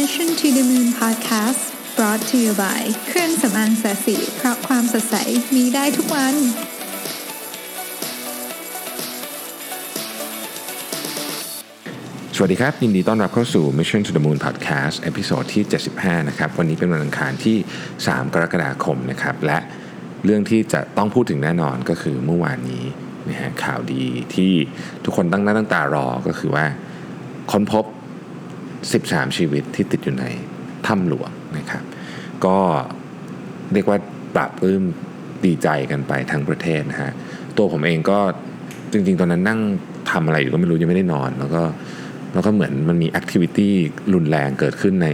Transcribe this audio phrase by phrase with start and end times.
[0.00, 1.62] Mission to the Moon Podcast
[1.96, 5.16] brought to you by เครื่องสำอางแสสีเพราะความสดใส
[5.54, 6.34] มีได้ทุกวัน
[12.36, 15.64] สวัสดีครับ ยินดีต้อนรับเข้าสู่ Mission to the Moon Podcast เอพิโซดที่
[15.96, 17.56] 75 นะครับ วันนี้เป็นวันอังคารที่
[17.96, 19.58] 3 กรกฎาคมนะครับ และ
[20.24, 22.84] เรื่องที่จะต้องพูดถึงแน่นอนก็คือเมื่อวานนี้
[23.28, 24.04] นะฮะข่าวดี
[24.34, 24.52] ที่
[25.04, 26.66] ทุกคนตั้งหน้าตั้งตารอก็คือว่า
[27.52, 27.84] ค้นพบ
[28.90, 30.24] 13 ชีวิตที่ติดอยู่ใน
[30.86, 31.84] ถ้ำหลวงนะครับ
[32.44, 32.58] ก็
[33.72, 33.98] เรียกว่า
[34.34, 34.82] ปรับปลื้ม
[35.44, 37.12] ดีใจกันไปทั้งประเทศนะฮะ
[37.56, 38.18] ตัวผมเองก็
[38.92, 39.60] จริง ๆ ตอนนั้นนั่ง
[40.10, 41.62] ทำอะไรอยู่ก็ไม่รู้ยังไม่ได้นอน แล้วก็
[42.34, 43.74] แล้วก็เหมือนมันมีแอคทิวิตี้
[44.14, 45.08] รุนแรงเกิดขึ้นใน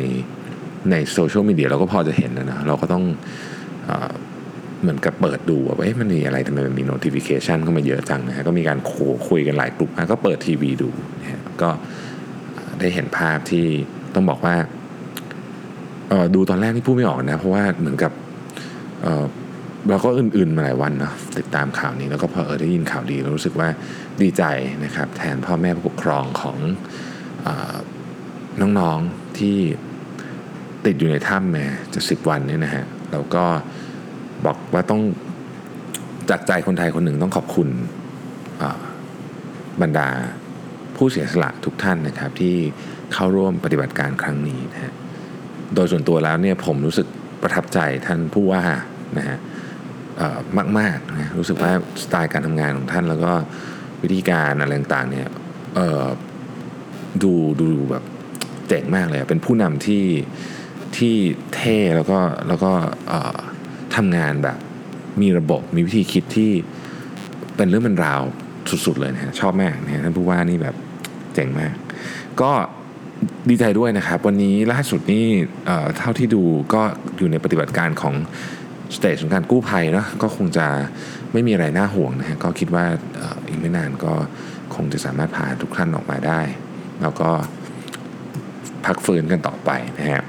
[0.91, 3.05] ในโซเชียลมีเดียเราก็พอจะเห็นนะนะเราก็ต้อง
[3.87, 3.91] เอ
[4.83, 8.79] เหมือนกับเปิดดูว่าเอ๊ะมันมีอะไรทำไมมันมี notification เข้ามาเยอะจังนะฮะก็มีการ
[9.29, 10.89] คุยกันหลายกลุ่มนก็เปิดทีวีดู
[11.23, 11.71] นะฮะก็
[12.81, 13.67] ได้เห็นภาพที่
[14.15, 14.57] ต้องบอกว่า
[16.35, 18.13] ดูตอนแรกนี่พูดไม่ออกนะ เพราะว่าเหมือนกับ
[19.03, 23.69] เเราก็อื่นๆมาหลายวันเนาะติดตามข่าวนี้แล้วก็พอเออได้ยินข่าวดีเรารู้สึกว่า
[24.23, 24.45] ดีใจ
[24.85, 26.59] นะครับ แทนพ่อแม่ผู้ปกครองของ
[27.47, 27.49] อ
[28.61, 29.57] น้องๆที่
[30.87, 33.45] ติดอยู่ในถ้ำแม่จะสิบวันเนี่ยนะฮะแล้วก็
[34.47, 35.01] บอกว่าต้อง
[36.31, 37.69] จากใจคนไทยคนหนึ่งต้องขอบคุณ
[39.83, 40.09] บรรดา
[40.99, 42.57] ผู้เสียสละทุกท่านนะครับที่
[43.13, 44.93] เข้าร่วมปฏิบัติการครั้งนี้นะฮะ
[45.75, 47.07] โดยส่วนตัวแล้วเนี่ยผมรู้สึก
[47.43, 48.65] ประทับใจท่านผู้ว่า
[49.19, 49.39] นะฮะ
[50.17, 50.39] เอ่อ
[50.79, 53.33] มากๆนะรู้สึกว่าสไตล์การทำงานของท่านแล้วก็
[54.03, 55.29] วิธีการอะไรต่างๆเนี่ย
[57.23, 58.05] ดูดูแบบ
[58.69, 60.05] เจ๋งมากเลยเป็นผู้นำที่
[60.97, 61.15] ที่
[61.55, 62.73] เท่แล้วก็แล้วก็
[63.97, 64.59] ทำงานแบบ
[65.21, 66.53] มีระบบมีวิธีคิดที่
[67.57, 68.23] เป็นเรื่องเป็นราว
[68.87, 70.77] สุดๆเลยนะฮะชอบมากนะฮะท่านผู้ว่านี่แบบ
[71.35, 71.73] เจ๋งมาก
[72.41, 72.51] ก็
[73.51, 75.27] ดีใจด้วยนะครับ วันนี้ล่าสุดนี่
[75.99, 76.43] เท่าที่ดู
[76.75, 76.83] ก็
[77.17, 78.15] อยู่ในปฏิบัติการของ
[78.97, 80.67] สเตจของการกู้ภัยเนาะก็คงจะ
[81.33, 82.85] ไม่มีอะไรน่าห่วงนะฮะก็คิดว่า
[83.21, 84.13] ออีกไม่นานก็
[84.75, 86.41] คงจะสามารถพาทุกท่านออกมาได้
[87.03, 87.31] แล้วก็
[88.85, 90.23] พักฟื้นกันต่อไปนะฮะ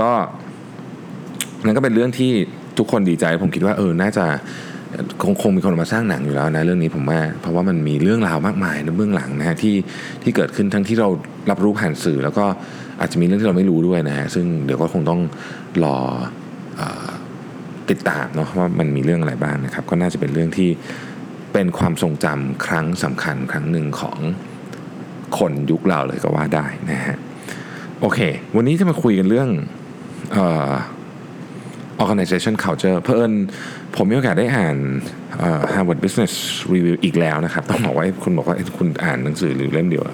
[0.00, 0.10] ก็
[1.64, 2.32] นั่นก็เป็นเรื่องที่
[2.78, 4.26] ทุกคนดีใจผมคิดว่าเออน่าจะ
[5.22, 9.74] คงคงมีคนมาสร้างหนังอยู่แล้วนะเรื่องนี้ผมว่าเพราะว่ามันมีเรื่องราวมากมายในเบื้องหลังนะฮะที่
[10.22, 11.08] ที่เกิดขึ้นทั้งที่เรา
[11.50, 12.44] รับรู้ผ่านสื่อ แล้วก็
[13.00, 15.20] อาจจะมีเรื่องที่เราไม่รู้ด้วยนะฮะซึ่งเดี๋ยวก็คงต้อง
[15.84, 15.96] รอ
[16.80, 16.82] อ
[17.90, 20.68] ติดตามเนาะว่ามันมีเรื่องอะไรบ้างนะครับก็น่าจะเป็นเรื่องที่
[21.52, 24.18] เป็นความทรงจำครั้งสำคัญครั้งหนึ่งของ
[25.38, 27.16] คนยุคเราเลยก็ว่าได้นะฮะ
[28.00, 28.20] โอเค
[28.56, 29.48] วันนี้จะมาคุยกันเรื่อง
[30.36, 30.72] อ่อ
[32.02, 33.30] organization culture เพิ่น
[33.96, 34.76] ผมมีโอกาสได้อ่าน
[35.74, 36.32] Harvard Business
[36.72, 40.04] Review อีกแล้วนะครับ ต้องบอกว่าคุณบอกว่าคุณอ่านหนังสือหรือเล่มเดียว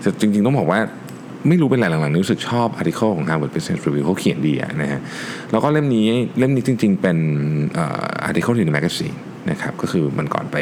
[0.00, 0.80] แต่จริง ๆ ต้องบอกว่า
[1.48, 5.00] ไม่รู้เป็นไรหลังๆรู้สึกชอบ article ของ Harvard Business Review เขาเขียนดีนะฮะ
[5.52, 6.06] แล้วก็เล่มนี้
[6.38, 7.18] เล่มนี้จริง ๆ เป็น
[7.78, 9.14] อ่อ article ที่ใน magazine
[9.50, 10.56] นะครับก็คือมันก่อนไป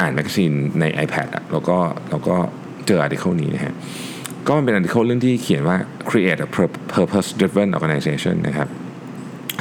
[0.00, 1.76] อ่าน magazine ใน iPad อะแล้วก็
[2.10, 2.36] แล้วก็
[2.86, 3.74] เจอ article นี้นะฮะ
[4.46, 5.76] ก็มันเป็น article เรื่องที่เขียนว่า
[6.10, 6.48] create a
[6.94, 8.68] purpose driven organization นะครับ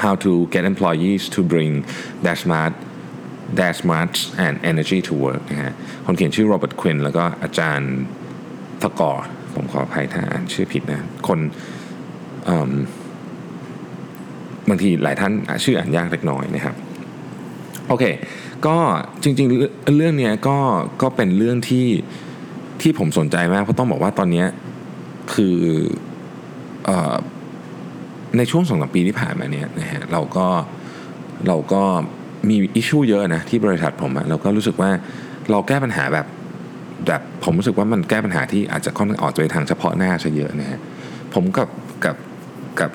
[0.03, 1.71] how to get employees to bring
[2.23, 2.73] their smart
[3.59, 5.73] their smarts and energy to work นะฮะ
[6.05, 9.25] คนเขียนชื่อ Robert Quinn แล้วก็ Anjan Thakor
[9.55, 11.39] ผมขออภัยถ้าอ่านชื่อผิดนะ คน
[14.69, 16.75] บางทีหลายท่านชื่ออ่านยากเล็กน้อยนะครับ
[17.87, 18.03] โอเค
[18.65, 18.77] ก็
[19.23, 20.57] จริงๆเรื่องนี้ก็
[21.01, 21.87] ก็เป็นเรื่องที่
[22.81, 24.45] ที่ผมสนใจมากเพราะต้องบอกว่าตอนนี้
[25.33, 25.55] คือ
[26.85, 27.15] เออ
[28.37, 30.47] ในช่วงสองสามปีที่ผ่านมาเนี่ยนะฮะเราก็
[31.47, 31.83] เราก็
[32.49, 34.89] มีอิชชูเยอะนะที่บริษัทผมอะเราก็รู้สึกว่า
[35.51, 36.25] เราแก้ปัญหาแบบ
[37.07, 40.79] แบบผมรู้สึกว่ามันแก้ปัญหาที่อาจจะค่อนข้างออกไปทางเฉพาะหน้าซะเยอะนะฮะ
[41.33, 41.69] ผมกับ
[42.05, 42.15] กับ
[42.79, 42.91] กับ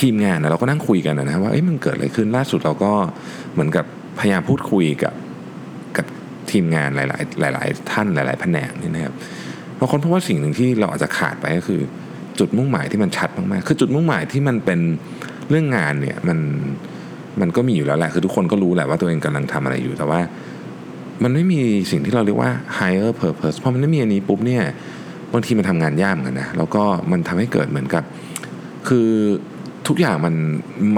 [0.00, 2.92] ทีมงานนะเราก็นั่งคุยกันนะว่าเอ้ยมันเกิดอะไรขึ้นล่าสุดเราก็
[3.52, 3.84] เหมือนกับ
[4.18, 5.14] พยายามพูดคุยกับ
[5.96, 6.06] กับ
[6.50, 6.98] ทีมงานห
[7.42, 9.14] ลาย ๆ หลาย ๆ ท่านหลาย ๆ แผนกนี่นะครับ
[9.76, 11.80] เราค้นพบว่าสิ่งหนึ่งที่เราอาจจะขาดไปก็คือ
[12.40, 14.80] จุดมุ่งหมายที่มันชัดมากๆ คือจุดมุ่งหมายที่มันเป็น
[15.50, 16.38] เรื่องงานเนี่ยมัน
[17.40, 20.20] มันก็มีอยู่แล้วแหละ คือทุกคนก็รู้แหละว่าตัวเองกำลังทำอะไรอยู่ แต่ว่า
[21.22, 24.62] มันไม่มีสิ่งที่เราเรียกว่า higher purpose พอมันไม่มีอันนี้ปุ๊บเนี่ย
[25.32, 28.04] บางทีมันทำงานยากเหมือนกันนะ แล้วก็มันทำให้เกิดเหมือนกับ
[28.88, 29.08] คือ
[29.88, 30.34] ทุกอย่างมัน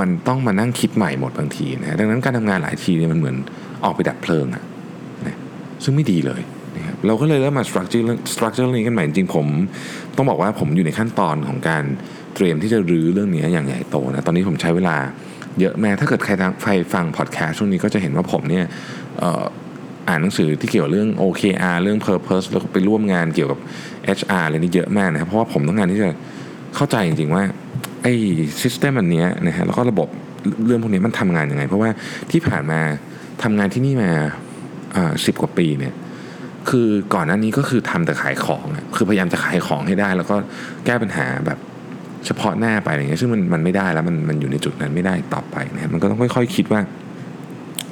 [0.01, 3.37] มันต้องมานั่งคิดใหม่หมดบางทีนะ ดังนั้นการทำงานหลายทีเนี่ยมันเหมือน
[3.85, 4.63] ออกไปดับเพลิงอะ
[5.27, 5.37] นะ
[5.85, 6.41] ซึ่งไม่ดีเลย
[6.87, 9.47] ครับเราก็เลยเริ่มมา structure structure เรื่องนี้กันใหม่จริงผม
[10.17, 11.85] ต้องบอกว่าผมอยู่ในขั้นตอนของการ
[12.35, 14.97] เตรียมที่จะรื้อเรื่องนี้อย่างใหญ่โตนะตอนนี้ผมใช้เวลา
[15.61, 18.65] เยอะแม้ถ้าเกิดใครทางใครฟังพอดแคสต์ช่วงนี้ก็จะเห็นว่าผมเนี่ย
[20.09, 23.59] อ่านหนังสือที่เกี่ยวเรื่อง OKR เรื่อง Purpose แล้วไปร่วมงานเกี่ยวกับ
[24.19, 26.09] HR อะไรนี่เยอะมากนะครับเพราะว่าผมต้องการที่จะ
[26.77, 27.43] เข้าใจจริงๆว่า
[28.03, 28.13] ไอ้
[28.63, 30.09] ซิสเต็มอันนี้นะฮะแล้วก็ระบบ
[30.67, 31.91] เรื่องพวกนี้มันทำงานยังไง เพราะว่า
[32.31, 32.81] ที่ผ่านมา
[33.43, 34.11] ทำงานที่นี่มา
[35.27, 35.95] สิบกว่าปีเนี่ย
[36.69, 38.67] คือก่อนหน้านี้ก็คือทำแต่ขายของ
[38.97, 40.37] คือพยายามจะขายของให้ได้ แล้วก็
[40.87, 41.59] แก้ปัญหาแบบ
[42.27, 46.81] เฉพาะหน้าไปอะไรเงี้ยซึ่งมันมันไม่ได้แล้วมันมันอยู่ในจุดนั้นไม่ได้ต่อไปนะมันก็ต้องค่อยๆคิดว่า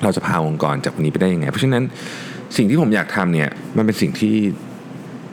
[0.03, 1.83] เราจะพาองค์กรจากวันนี้ไปได้ยังไง เพราะฉะนั้น
[2.57, 4.35] สิ่งที่ผมอยากทำเนี่ยมันเป็นสิ่งที่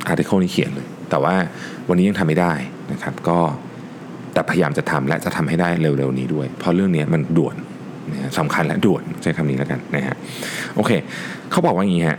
[0.08, 1.36] อาร์ติเคิลนี้เขียนเลย แต่ว่า
[1.90, 2.54] วันนี้ยังทำไม่ได้
[2.92, 3.40] นะครับ ก็
[4.34, 7.56] แต่พยายามจะทำและจะทำให้ได้เร็วๆนี้ด้วย เพราะเรื่องนี้มันด่วน
[8.12, 10.16] นะสำคัญและด่วนใช้คำนี้แล้วกันนะฮะ
[10.76, 10.92] โอเค
[11.52, 12.18] เขาบอกว่าอย่างนี้ฮะ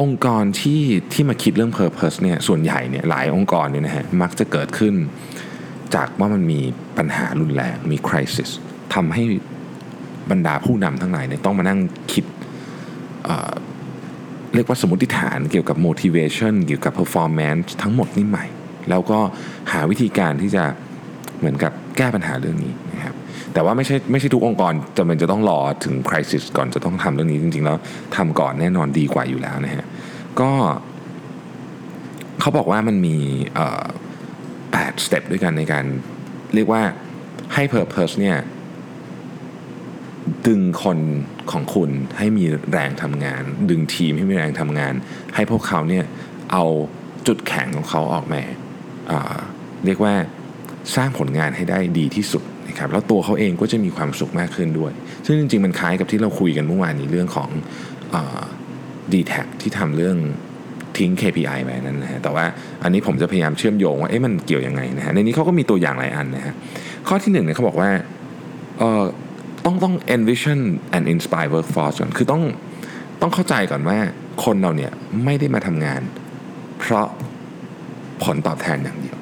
[0.00, 4.94] องค์กรที่ที่มาคิดเรื่อง Purpose เนี่ยส่วนใหญ่เนี่ยหลายองค์กรเนี่ยนะฮะมักจะเกิดขึ้น
[5.94, 6.60] จากว่ามันมี
[6.98, 8.50] ปัญหารุนแรงมีคริสิส
[8.94, 9.22] ทำให้
[10.30, 11.80] บรรดาผู้นำทั้งหลายเนี่ยต้องมานั่ง
[12.12, 12.24] คิด
[13.24, 18.46] เเรียกว่าสมมติฐานเกี่ยวกับ motivation เกี่ยวกับ performance ทั้งหมดนี่ใหม่
[18.90, 19.18] แล้วก็
[19.72, 20.64] หาวิธีการที่จะ
[21.38, 23.14] เหมือนกับแก้ปัญหาเรื่องนี้นะครับ
[23.52, 27.76] แต่ว่าไม่ใช่ไม่ใช่ทุกองค์กรจำเป็นจะต้องรอถึงคริสิสก่อนจะต้องทำเรื่องนี้จริงๆแล้ว
[28.16, 29.86] ทำก่อนแน่นอนดีกว่าอยู่แล้วนะฮะ
[30.40, 30.50] ก็
[32.40, 33.16] เขาบอกว่ามันมี
[34.72, 35.84] แปดสเต็ปด้วยกันในการ
[36.54, 36.82] เรียกว่า
[37.54, 38.36] ให้ Purpose เนี่ย
[40.46, 40.98] ดึงคน
[41.52, 44.94] ของคุณให้มีแรงทำงาน ดึงทีมให้มีแรงทำงาน
[45.34, 46.04] ให้พวกเขาเนี่ย
[46.52, 46.64] เอา
[47.26, 48.42] จุดแข็งของเขาออกมา
[49.84, 50.14] เรียกว่า
[50.94, 54.92] สร้างผลงานให้ได้ดีที่สุดนะครับแล้วตัวเขาเองก็จะมีความสุขมากขึ้นด้วย
[55.26, 57.48] ซึ่งจริงๆ มันคล้ายกับที่เราคุยกันเมื่อวานนี้เรื่องของ
[59.12, 60.16] ดีแท็ที่ทำเรื่อง
[60.98, 62.44] ทิ้ง KPI ไปนั้นนะฮะแต่ว่า
[62.82, 66.54] อันนี้ผมจะพยายามเชื่อมโยงว่าเอ๊ะมันเกี่ยวยังไงนะฮะในนี้เขาก็มีตัวอย่างหลายอันนะฮะ
[67.08, 67.90] ข้อที่หนึ่งเนี่ยเขาบอกว่า
[69.64, 70.60] ต้องต้อง envision
[70.96, 72.42] and inspire workforce ก่อนคือต้อง
[73.22, 73.98] ต้องเข้าใจก่อนว่า
[74.44, 74.92] คนเราเนี่ย
[75.24, 76.02] ไม่ได้มาทำงาน
[76.80, 77.06] เพราะ
[78.24, 79.15] ผลตอบแทนอย่างเดียว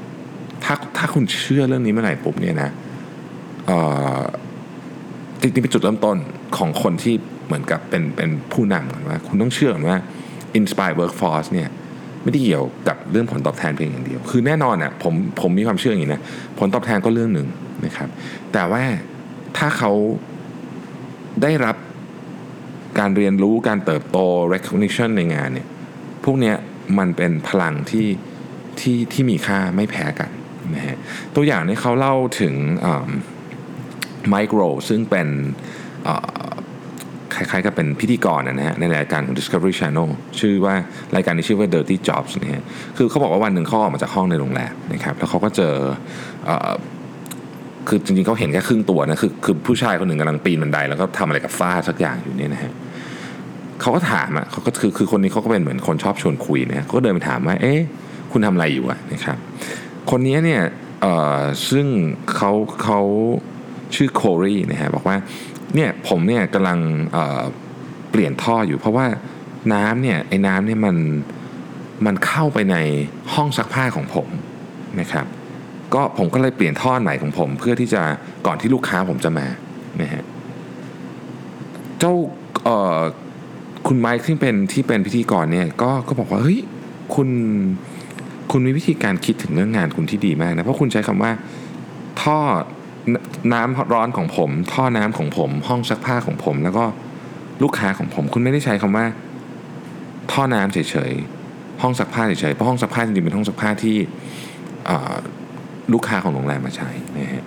[0.64, 2.70] ถ้าถ้าคุณเชื่อเรื่องนี้เมื่อไหร่ปุ๊บเนี่ยนะ
[5.40, 6.16] จริงๆเป็นจุดเริ่มต้น
[6.56, 7.14] ของคนที่
[7.46, 9.98] เหมือนกับเป็นเป็นผู้นำก่อนว่า คุณต้องเชื่อว่า
[10.58, 11.68] inspire workforce เนี่ย
[12.22, 16.22] ไม่ได้เกี่ยวกับเรื่องผลตอบแทนเพียงอย่างเดียว คือแน่นอนอะผมผมมีความเชื่ออย่างนี้นะ
[16.58, 17.48] ผลตอบแทนก็เรื่องหนึ่ง
[17.84, 18.08] นะครับ
[18.52, 18.82] แต่ว่า
[19.56, 19.92] ถ้าเขา
[21.42, 21.76] ได้รับ
[22.98, 24.18] การเรียนรู้การเติบโต
[24.54, 25.68] recognition ในงานเนี่ย
[26.24, 26.56] พวกเนี้ย
[26.98, 28.06] มันเป็นพลังที่
[28.80, 30.30] ที่ที่มีค่าไม่แพ้กัน
[30.74, 30.96] นะฮะ
[31.36, 32.54] ตัวอย่างนี้เขาเล่าถึง
[34.30, 35.28] ไมโครซึ่งเป็น
[37.34, 40.08] คล้ายๆกับเป็นพิธีกรนะฮะในรายการของ Discovery Channel
[40.40, 40.74] ชื่อว่า
[41.16, 42.62] รายการนี้ชื่อว่า Dirty Jobs นะฮะ
[42.96, 45.74] คือเขาบอกว่าวันหนึ่งเขาออกมาจากห้องในโรงแรมนะครับแล้วเขาก็เจอ
[47.88, 52.72] คือจริงๆเขาเห็นแค่ครึ่งตัวนะคือคือผู้ชายคนหนึ่งกำลังปีนบันไดแล้วก็ทำอะไรกับฝ้าสักอย่างอยู่เนี่ยนะฮะ
[53.80, 57.80] เขาก็ถามอะเขาก็คือคือคนนี้เขาก็เป็นเหมือนคนชอบชวนคุยเนี่ยเขาก็เดินไปถามว่าเอ๊ะ
[58.32, 59.38] คุณทำอะไรอยู่อะนะครับ
[60.10, 60.62] คนนี้เนี่ย
[61.70, 61.86] ซึ่ง
[62.34, 62.52] เขา
[62.82, 63.00] เขา
[63.94, 65.16] ชื่อโครีนะฮะบอกว่า
[65.74, 66.78] เนี่ยผมเนี่ยกำลัง
[67.12, 69.06] เเปลี่ยนท่ออยู่ เพราะว่า
[69.74, 70.96] น้ำเนี่ยไอ้น้ำเนี่ยมัน
[72.06, 72.76] มันเข้าไปใน
[73.34, 74.28] ห้องซักผ้าของผม
[75.00, 75.26] นะครับ
[75.94, 78.02] ก็ผมก็เลยเปลี่ยนท่อใหม่ของผม เพื่อที่จะ
[78.46, 79.46] ก่อนที่ลูกค้าผมจะมา
[80.00, 80.22] นะฮะ
[81.98, 82.14] เจ้า
[83.86, 86.60] คุณไมค์ที่เป็นที่เป็นพิธีกรเนี่ยก็ก็บอกว่าเฮ้ย
[87.14, 87.28] คุณ
[88.56, 91.32] คุณมีวิธีการคิดถึงเรื่องงานคุณที่ดีมากนะเพราะคุณใช้คำว่า
[92.22, 92.38] ท่อ
[93.52, 96.84] น้ำร้อนของผม ท่อน้ำของผม ห้องซักผ้าของผม แล้วก็
[97.62, 99.06] ลูกค้าของผม คุณไม่ได้ใช้คำว่า
[100.32, 100.78] ท่อน้ำเฉ
[101.10, 103.96] ยๆห้องซักผ้าเฉยๆเพราะห้องซักผ้าจริงๆเป็นห้องซักผ้าที่
[105.92, 107.44] ลูกค้าของโรงแรมมาใช้นะฮะ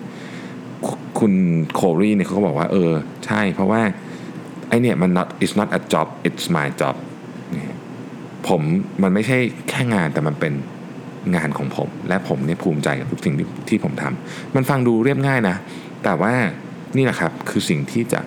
[1.20, 1.34] คุณ
[1.74, 2.92] โครีเนี่ยเขาก็บอกว่าเออ
[3.26, 3.82] ใช่ เพราะว่า
[4.70, 6.96] ไอเนี่ยมัน not it's not a job it's my job
[8.48, 8.62] ผม
[9.04, 9.38] มันไม่ใช่
[9.70, 10.54] แค่งานแต่มันเป็น
[11.36, 15.56] งานของผม และผมเนี่ยภูมิใจกับทุกสิ่งที่ที่ผมทำมันฟังดูเรียบง่ายนะ
[16.04, 16.34] แต่ว่า
[16.98, 18.22] นี่แหละครับคือสิ่งที่จะ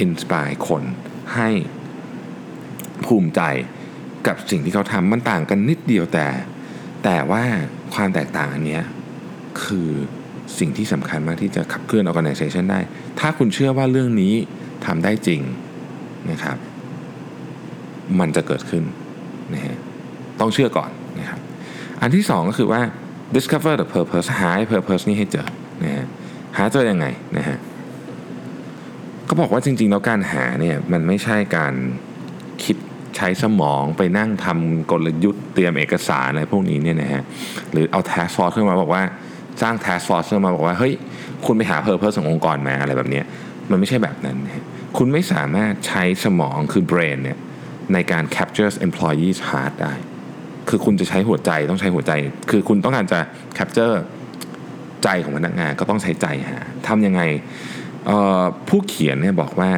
[0.00, 0.82] อินสปายคน
[1.34, 1.48] ให้
[3.06, 3.40] ภูมิใจ
[4.26, 6.26] กับสิ่งที่เขาทำมันต่างกันนิดเดียวแต่
[7.04, 7.42] แต่ว่า
[7.94, 8.80] ความแตกต่างอันนี้
[9.64, 9.90] คือ
[10.58, 12.80] สิ่งที่สำคัญมากที่จะขับเคลื่อน organization ได้
[13.20, 14.34] ถ้าคุณเชื่อว่าเรื่องนี้
[14.86, 15.40] ทำได้จริง
[16.30, 16.56] นะครับ
[18.20, 18.84] มันจะเกิดขึ้น
[19.54, 19.76] นะฮะ
[20.40, 21.40] ต้องเชื่อก่อนนะครับ
[22.04, 22.82] อันที่สองก็คือว่า
[23.36, 25.48] discover the purpose หา purpose นี้ให้เจอ
[25.84, 26.06] นะฮะ
[26.56, 27.06] หาเจอยังไง
[27.36, 27.58] นะฮะ
[29.28, 31.74] ก็บอกว่าจริง ๆ แล้วการหาเนี่ยมันไม่ใช่การ
[32.64, 32.76] คิด
[33.16, 37.22] ใช้สมองไปนั่งทำกลยุทธ์เตรียมเอกสารอะไรพวกนี้เนี่ยนะฮะ
[37.72, 39.02] หรือเอา task force ขึ้นมาบอกว่า
[39.62, 40.92] สร้าง task force ขึ้นมาบอกว่าเฮ้ย
[41.46, 43.22] คุณไปหา purpose ขององค์กรมาอะไรแบบนี้
[43.70, 44.64] มันไม่ใช่แบบนั้นนะ
[44.96, 47.38] คุณไม่สามารถใช้สมองคือ brain เนี่ย
[47.92, 49.94] ในการ capture employees heart ได้
[50.68, 52.12] คือคุณจะใช้หัวใจต้องใช้หัวใจ
[52.50, 53.20] คือคุณต้องการจะ
[53.58, 53.96] capture
[55.04, 57.22] ใจของพนักงานก็ต้องใช้ใจหาทำยังไง
[58.68, 59.70] ผู้เขียนเนี่ยบอกว่า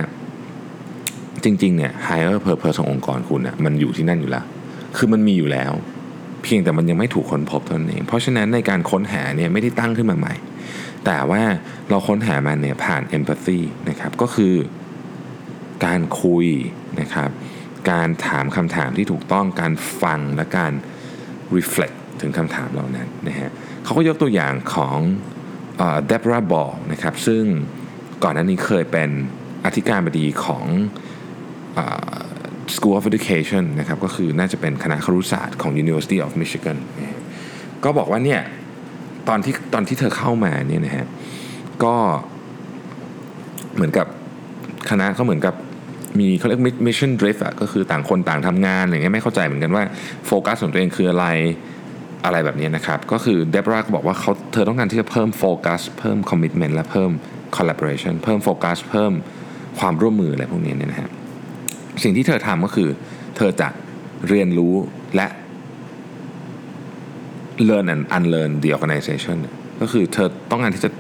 [1.45, 4.45] จริงๆเนี่ย higher purpose ขององค์กรคุณนะ่ะมันอยู่ที่นั่นอยู่แล้ว
[4.97, 5.73] คือมันมีอยู่แล้ว
[6.43, 10.35] เพียงแต่มันยังไม่ถูกค้นพบเท่านั้นเอง เพราะฉะนั้นในการค้นหาเนี่ยไม่ได้ตั้งขึ้นมาใหม่
[11.07, 11.43] แต่ว่า
[11.91, 14.55] เราค้นหามันเนี่ยผ่าน empathy นะครับ ก็คือ
[15.85, 16.47] การคุย
[17.01, 17.31] นะครับ
[17.91, 20.73] การถามคำถามที่ถูกต้องการฟังและการ
[21.57, 23.51] reflect ถึงคำถามเหล่านั้นนะฮะ
[23.85, 24.99] เขาก็ยกตัวอย่างของ
[25.79, 27.45] เดบราบอลนะครับซึ่ง
[28.23, 29.11] ก่อนหน้านี้เคยเป็น
[29.65, 30.65] อธิการบดีของ
[32.75, 36.77] School of Education นะครับก็คือน่าจะเป็นคณะครุศาสตร์ของ University of Michigan
[37.85, 38.41] ก็บอกว่าเนี่ย
[39.29, 41.07] ตอนที่ตอนที่เธอเข้ามาเนี่ยนะฮะ
[41.85, 41.95] ก็
[43.75, 44.07] เหมือนกับ
[44.91, 45.55] คณะเขาเหมือนกับ
[46.21, 49.83] มีเขาเรียก mission drift อะก็คือต่างคนต่างทำงานอะไรเงี้ยไม่เข้าใจเหมือนกันว่า
[50.27, 51.27] โฟกัสของตัวเองคืออะไร
[52.25, 57.11] อะไรแบบนี้นะครับ ก็คือเดบราก็บอกว่าเขาเธอต้องการที่จะเพิ่มโฟกัสเพิ่ม commitment และเพิ่ม
[57.57, 59.13] collaboration เพิ่มโฟกัสเพิ่ม
[59.79, 61.11] ความร่วมมืออะไรพวกนี้เนี่ยนะฮะ
[62.03, 62.89] สิ่งที่เธอทำก็คือ
[63.37, 63.69] เธอจะ
[64.29, 64.75] เรียนรู้
[65.17, 65.27] และ
[67.69, 69.37] learn and unlearn the organization
[69.81, 70.91] ก็คือเธอต้องการที่จะ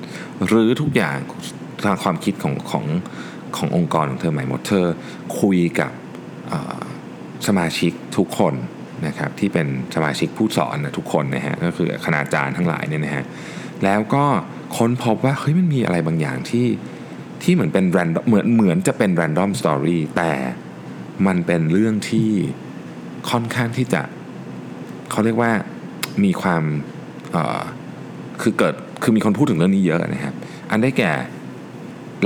[0.53, 1.17] รื้อทุกอย่าง
[1.85, 2.85] ทางความคิดของของ
[3.57, 4.87] ขององค์กรของเธอใหม่หมดเธอ
[5.41, 5.91] คุยกับ
[7.47, 8.55] สมาชิกทุกคน
[9.07, 13.25] นะครับที่เป็นสมาชิกผู้สอนนะทุกคนนะฮะก็คือคณาจารย์ทั้งหลายเนี่ยนะฮะ
[13.85, 14.25] แล้วก็
[14.76, 16.67] ค้นพบว่าเฮ้ยมันมีอะไรบางอย่างที่
[17.43, 20.33] ที่เหมือนเป็นแรนดเหมือนเหมือนจะเป็นแรนดอมสตอรี่แต่
[21.26, 22.31] มันเป็นเรื่องที่
[23.31, 24.03] ค่อนข้างที่จะ
[25.11, 25.53] เขาเรียกว่า
[26.25, 26.62] มีความ
[28.43, 30.35] คือเกิดคือมีคนพูดถึงเรื่องนี้เยอะนะครับ
[30.71, 31.12] อันได้แก่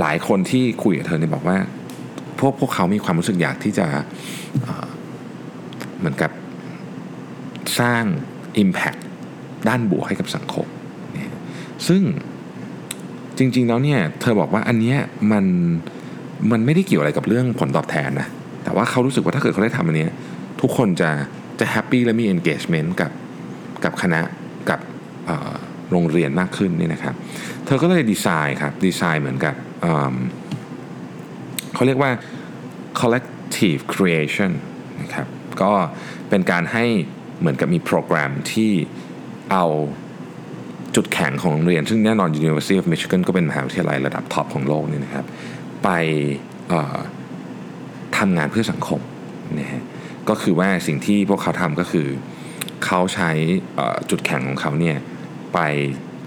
[0.01, 1.57] หลายคนที่คุยกับเธอเนี่ยบอกว่า
[2.39, 3.87] พวกพวกเขามีความรู้สึกอยากที่จะ
[5.99, 6.31] เหมือนกับ
[7.81, 8.05] สร้าง
[8.63, 9.01] Impact
[9.69, 10.67] ด้านบวกให้กับสังคม
[11.89, 12.03] ซึ่ง
[13.39, 14.99] จริง ๆ แล้วเนี่ยเธอบอกว่าอันเนี้ย
[15.33, 15.45] มัน
[16.51, 18.29] มันไม่ได้เกี่ยวอะไรกับเรื่องผลตอบแทนนะ
[18.65, 20.13] แต่ว่าเขารู้สึกว่าถ้าเกิดเขาได้ทำอันเนี้ย
[20.61, 21.11] ทุกคนจะ
[21.61, 23.11] จะแฮปปี้และมี engagement กับ
[23.85, 24.21] กับคณะ
[24.71, 24.81] กับ
[25.91, 27.15] โรงเรียนมากขึ้นนี่นะครับ
[27.67, 29.55] เธอก็เลยดีไซน์ครับ ดีไซน์เหมือนกับ
[31.75, 32.11] เขาเรียกว่า
[33.01, 34.53] collective creation
[35.03, 35.27] นะครับ
[35.63, 35.73] ก็
[36.29, 36.85] เป็นการให้
[37.41, 38.73] เหมือนกับมีโปรแกรมที่
[39.53, 39.67] เอา
[40.97, 45.27] จุดแข็งของโรงเรียน ซึ่งแน่นอน University of Michigan ก็เป็นมหาวิทยาลัยระดับท็อปของโลกนี่นะครับ
[45.85, 45.89] ไป
[48.19, 49.01] ทำงานเพื่อสังคม
[49.59, 49.83] นะฮะ
[50.29, 52.07] ก็คือว่าสิ่งที่พวกเขาทำก็คือ
[52.85, 53.31] เขาใช้
[54.11, 54.97] จุดแข็งของเขาเนี่ย
[55.55, 55.59] ไป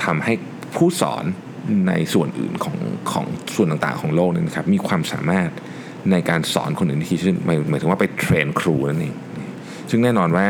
[0.03, 0.33] ทำให้
[0.75, 1.25] ผู้สอน
[1.87, 2.77] ในส่วนอื่นของ
[3.11, 5.49] ของส่วนต่างๆของโลกนี่นะครับมีความสามารถ
[6.11, 9.15] ในการสอนคนอื่นที่ขึ้นหมายหมายถึงว่าไปเทรนครูนั่นเอง
[9.89, 10.47] ซึ่งแน่นอนว่า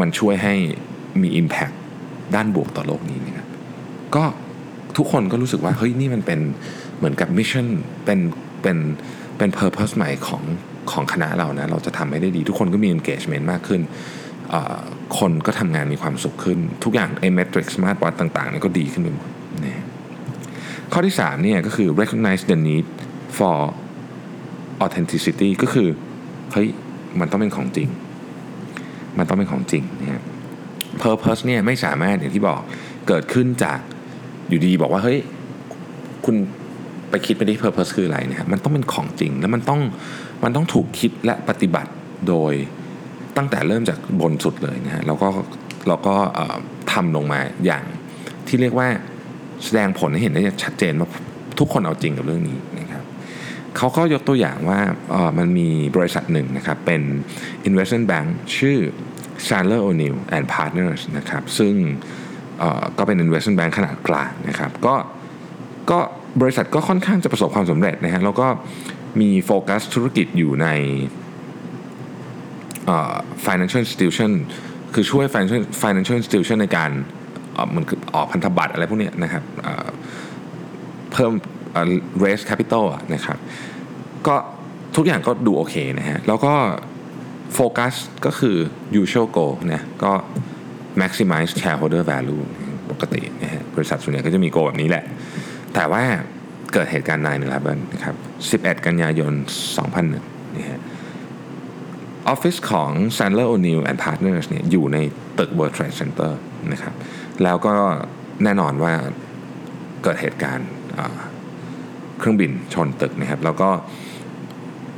[0.00, 0.54] มันช่วยให้
[1.22, 1.74] มี Impact
[2.34, 3.46] ด้านบวกต่อโลกนี้นะครับ
[4.14, 4.24] ก็
[4.96, 6.40] ทุกคนก็รู้สึกว่าเฮ้ยนี่มันเป็น
[6.98, 7.66] เหมือนกับ mission
[8.04, 8.18] เป็น
[8.62, 8.78] เป็น
[9.38, 10.42] เป็น purpose ใหม่ของ
[10.90, 13.80] ของคณะเรานะเราจะทำให้ได้ดี ทุกคนก็มี engagement มากขึ้น
[15.18, 19.28] คนก็ทำงานมีความสุขขึ้น ทุกอย่างไอ้ metrics มาตรวัดต่างๆนี่ก็ดีขึ้นไปหมด
[19.64, 19.84] นะ
[20.92, 22.86] ข้อที่3เนี่ยก็คือ recognize the need
[23.38, 23.56] for
[24.84, 25.88] authenticity ก็คือ
[26.52, 26.68] เฮ้ย
[27.20, 27.88] มันต้องเป็นของจริง
[29.18, 30.22] มันต้องเป็นของจริงนะฮะ
[31.02, 32.60] purpose เนี่ยไม่สามารถอย่างที่บอก
[33.08, 33.78] เกิดขึ้นจาก
[34.48, 35.18] อยู่ดีบอกว่าเฮ้ย
[36.24, 36.36] คุณ
[37.10, 39.80] ไปคิดไปที่ purpose คืออะไรนะครับมันต้องเป็นของจริง แล้วมันต้อง
[40.44, 41.90] มันต้องถูกคิดและปฏิบัติ
[42.28, 42.52] โดย
[43.36, 45.28] ตั้งแต่เริ่มจากบนสุดเลยนะฮะแล้วก็
[45.88, 46.16] เราก็
[46.92, 47.84] ทำลงมาอย่าง
[48.46, 48.88] ที่เรียกว่า
[49.64, 51.08] แสดงผลให้เห็นได้ชัดเจนว่า
[51.58, 53.04] ทุกคนเอาจริงกับเรื่องนี้นะครับ
[53.76, 54.80] เขาก็ยกตัวอย่างว่า
[55.38, 57.02] มันมีบริษัทหนึ่งนะครับเป็น
[57.68, 58.78] investment bank ชื่อ
[59.46, 61.74] Chandler O'Neill and Partners นะครับซึ่ง
[62.98, 64.94] ก็เป็น investment bank ขนาดกลางนะครับก็
[65.90, 65.98] ก็
[66.40, 68.46] บริษัทก็ค่อนข้างจะประสบความสำเร็จนะฮะแล้วก็
[69.20, 70.68] มีโฟกัสธุรกิจอยู่ใน
[73.46, 74.30] financial institution
[74.94, 76.90] คือช่วย financial financial institution ในการ
[77.74, 79.42] มันคือออกพันธบัตรอะไรพวกนี้นะครับ
[81.12, 81.32] เพิ่ม
[82.24, 83.38] raise capital นะครับ
[84.26, 84.36] ก็
[84.96, 86.54] ทุกอย่างก็ดูโอเคนะฮะ แล้วก็
[87.54, 87.94] โฟกัส
[88.26, 88.56] ก็คือ
[89.00, 90.12] usual goal นะก็
[91.00, 92.42] maximize shareholder value
[92.90, 95.04] ปกตินะฮะบริษัทส่วนใหญ่ก็จะมีโกแบบนี้แหละ
[95.74, 96.02] แต่ว่า
[96.72, 98.14] เกิดเหตุการณ์9 11นะครับ
[98.62, 99.32] 11 กันยายน
[99.94, 100.80] 2001นะฮะ
[102.28, 104.98] ออฟฟิศของ Sandler O'Neill and Partners เนี่ยอยู่ใน
[105.38, 106.32] ตึก World Trade Center
[106.72, 106.94] นะครับ
[107.42, 107.74] แล้วก็
[108.44, 108.92] แน่นอนว่า
[110.02, 110.68] เกิดเหตุการณ์
[112.18, 113.70] เครื่องบินชนตึกนะครับ แล้วก็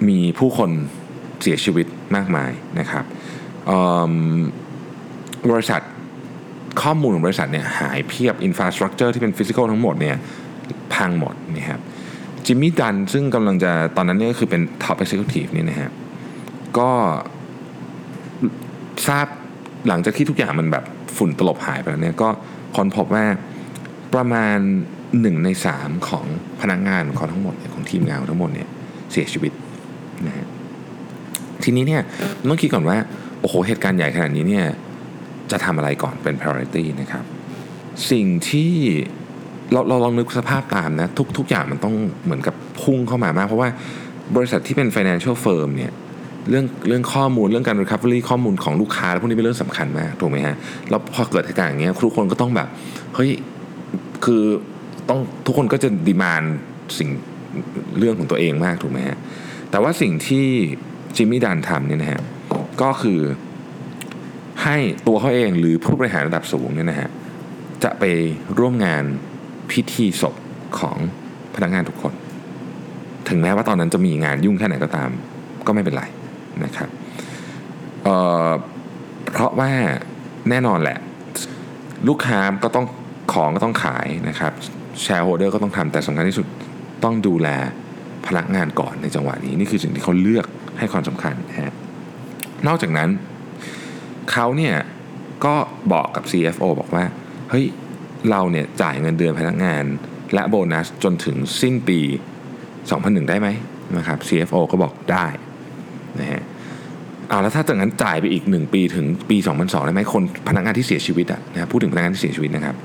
[0.09, 0.71] มีผู้คน
[1.43, 3.05] เสียชีวิตมากมายนะครับ
[5.51, 5.81] บริษัท
[6.83, 10.17] ข้อมูลของบริษัทเนี่ยหายเพียบ infrastructure ที่เป็น physical ทั้งหมดเนี่ย
[10.95, 11.81] พังหมดนะครับ
[12.47, 15.91] Jimmy Dunne ซึ่งกำลังจะตอนนั้นเนี่ยก็คือเป็น top executive นี่นะฮะ
[16.79, 16.91] ก็
[19.09, 19.27] ทราบ
[19.89, 20.85] หลังจากที่ทุกอย่างมันแบบ
[21.17, 22.29] ฝุ่นตลบหายไปแล้วเนี่ยก็
[22.77, 23.25] ค้นพบว่า
[24.15, 24.59] ประมาณ
[25.21, 26.27] หนึ่งในสามของ
[26.61, 28.69] พนักงานของทั้งหมดของทีมงานทั้งหมดเนี่ย
[29.13, 29.53] เสียชีวิต
[30.27, 30.47] นะฮะ
[31.63, 32.03] ทีนี้เนี่ย
[32.49, 32.97] ต้องคิดก่อนว่า
[33.41, 34.67] โอ้โห เหตุการณ์ใหญ่ขนาดนี้เนี่ย
[35.51, 37.25] จะทำอะไรก่อนเป็น priority นะครับ
[38.11, 38.73] สิ่งที่
[39.73, 41.95] เราเราลองนึกสภาพตามนะ ทุกทุกอย่างมันต้อง
[42.25, 43.69] เหมือนกับพุ่งเข้ามามาก เพราะว่า
[44.37, 45.93] บริษัทที่เป็น financial firm เนี่ย
[46.51, 50.57] เรื่องเรื่องข้อมูลเรื่องการ recovery ข้อมูลของลูกค้าพวกนี้เป็นเรื่องสำคัญมากถูกไหมฮะ
[50.91, 52.69] แล้วพอเกิดเหตุการณ์อย่างเงี้ยทุกคนก็ต้องแบบ
[53.15, 53.31] เฮ้ย
[54.25, 54.43] คือ
[55.09, 56.43] ต้องทุกคนก็จะดีมาน
[56.99, 57.09] สิ่ง
[57.99, 59.17] เรื่องของตัวเองมากถูกไหมฮะ
[59.71, 60.47] แต่ว่าสิ่งที่
[61.17, 62.21] จิมมี่ดันทำเนี่ยนะฮะ
[62.83, 63.21] ก็คือ
[64.63, 64.77] ให้
[65.07, 67.09] ตัวเขาเองหรือผู้บริหารระดับสูงเนี่ยนะฮะ
[67.85, 68.05] จะไป
[68.59, 69.05] ร่วมงาน
[69.71, 70.35] พิธีศพ
[70.79, 70.97] ของ
[71.55, 72.13] พนักงานทุกคน
[73.29, 75.11] ถึงแม้ว่าตอนนั้นจะมีงานยุ่งแค่ไหนก็ตาม
[75.67, 76.05] ก็ไม่เป็นไร
[76.65, 76.89] นะครับ
[78.03, 79.71] เเพราะว่า
[80.51, 80.99] แน่นอนแหละ
[82.09, 82.87] ลูกค้าก็ต้อง
[83.33, 84.53] ของก็ต้องขายนะครับ
[85.03, 86.47] แชร์โฮเดอร์ก็ต้องทำแต่สำคัญที่สุด
[87.05, 87.49] ต้องดูแล
[88.27, 90.47] พนักงานก่อนในจังหวะนี้ นี่คือสิ่งที่เขาเลือก
[90.79, 91.73] ให้ความสำคัญนะฮะ
[92.67, 93.09] นอกจากนั้น
[94.33, 94.75] เขาเนี่ย
[95.45, 95.55] ก็
[95.93, 97.05] บอกกับ CFO บอกว่า
[97.51, 97.67] เฮ้ย
[98.31, 99.85] เราเนี่ยจ่ายเงินเดือนพนักงาน
[100.35, 102.01] และโบนัสจนถึงสิ้นปี
[102.65, 103.49] 2001 ได้ไหม
[103.97, 105.27] นะครับ CFO ก็บอกได้
[106.21, 106.43] นะฮะ
[107.29, 112.77] เอาแล้วถ้าจากนั้นจ่ายไปอีก 1 ปีถึงปี 2002ได้ไหมคนพนักงานที่เสียชีวิตอะนะพูดถึงพนักงานที่เสียชีวิตนะครับ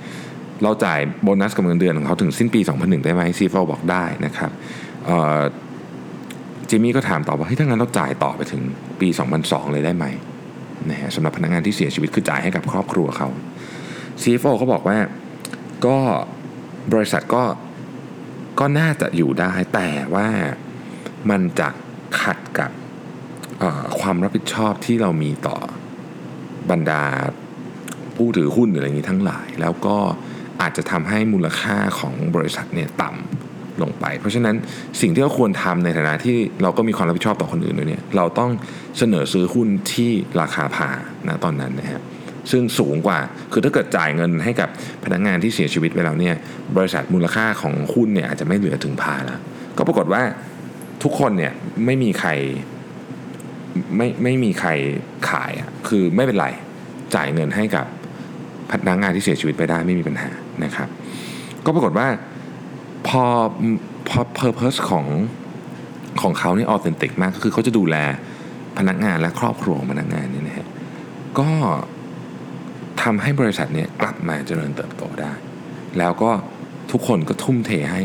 [0.63, 4.51] เราจ่ายโบนัสกับเงินเดือนของเขาถึงสิ้นปี 2001 ได้ไหม CFO บอกได้นะครับ
[6.69, 8.61] จิมมี่ก็ถามต่อว่าเฮ้ยถ้างั้นเราจ่ายต่อไปถึง
[9.01, 9.07] ปี
[9.39, 10.05] 2002 เลยได้ไหม
[10.89, 13.27] นะฮะสำหรับพนักงานที่เสียชีวิตคือจ่ายให้กับครอบครัวเขา
[14.21, 14.97] CFO เขาบอกว่า
[15.85, 15.97] ก็
[16.93, 17.43] บริษัทก็
[18.59, 20.27] ก็น่าจะอยู่ได้แต่ว่า
[21.29, 21.69] มันจะ
[22.21, 22.71] ขัดกับ
[23.99, 25.57] ความรับผิดชอบที่เรามีต่อ
[26.71, 27.03] บรรดา
[28.15, 29.97] ผู้ถือหุ้นหรืออะไรอย่างนี้ทั้งหลาย แล้วก็
[30.61, 34.55] อาจจะทำให้มูลค่าของบริษัทเนี่ยต่ำลงไป เพราะฉะนั้น
[35.01, 38.51] สิ่งที่เราควรทำในฐานะที่เราก็มีความรับผิดชอบต่อคนอื่นด้วยเนี่ยเราต้อง
[38.97, 40.11] เสนอซื้อหุ้นที่
[40.41, 40.89] ราคาพา
[41.27, 42.01] นะตอนนั้นนะครับ
[42.51, 43.19] ซึ่งสูงกว่า
[43.51, 44.69] คือถ้าเกิดจ่ายเงินให้กับ
[45.03, 46.35] พนักงงานที่เสียชีวิตไปแล้วเนี่ย
[46.77, 49.39] บริษัทมูลค่าของหุ้นเนี่ยอาจจะไม่เหลือถึงพาแล้ว
[49.77, 50.21] ก็ปรากฏว่า
[51.03, 51.53] ทุกคนเนี่ย
[51.85, 52.29] ไม่มีใคร
[53.97, 54.69] ไม่ไม่มีใคร
[55.29, 56.47] ขายอะคือไม่เป็นไร
[57.15, 57.85] จ่ายเงินให้กับ
[58.71, 60.29] พนักงานที่เสียชีวิตไปได้ไม่มีปัญหา
[60.63, 60.87] นะครับ
[61.65, 62.07] ก็ปรากฏว่า
[63.07, 63.23] พอ
[64.09, 65.05] พอเพอร์เพสของ
[66.21, 67.95] ของเขาเนี่ยออเทนติกมากก็คือเขาจะดูแล
[68.77, 70.67] พนักงานและครอบครัวของพนักงานเนี่ยนะฮะ
[71.39, 71.49] ก็
[73.01, 75.31] ทำให้บริษัทเนี่ยกลับมาเจริญเติบโตได้
[75.97, 76.31] แล้วก็
[76.91, 78.01] ทุกคนก็ทุ่มเทให้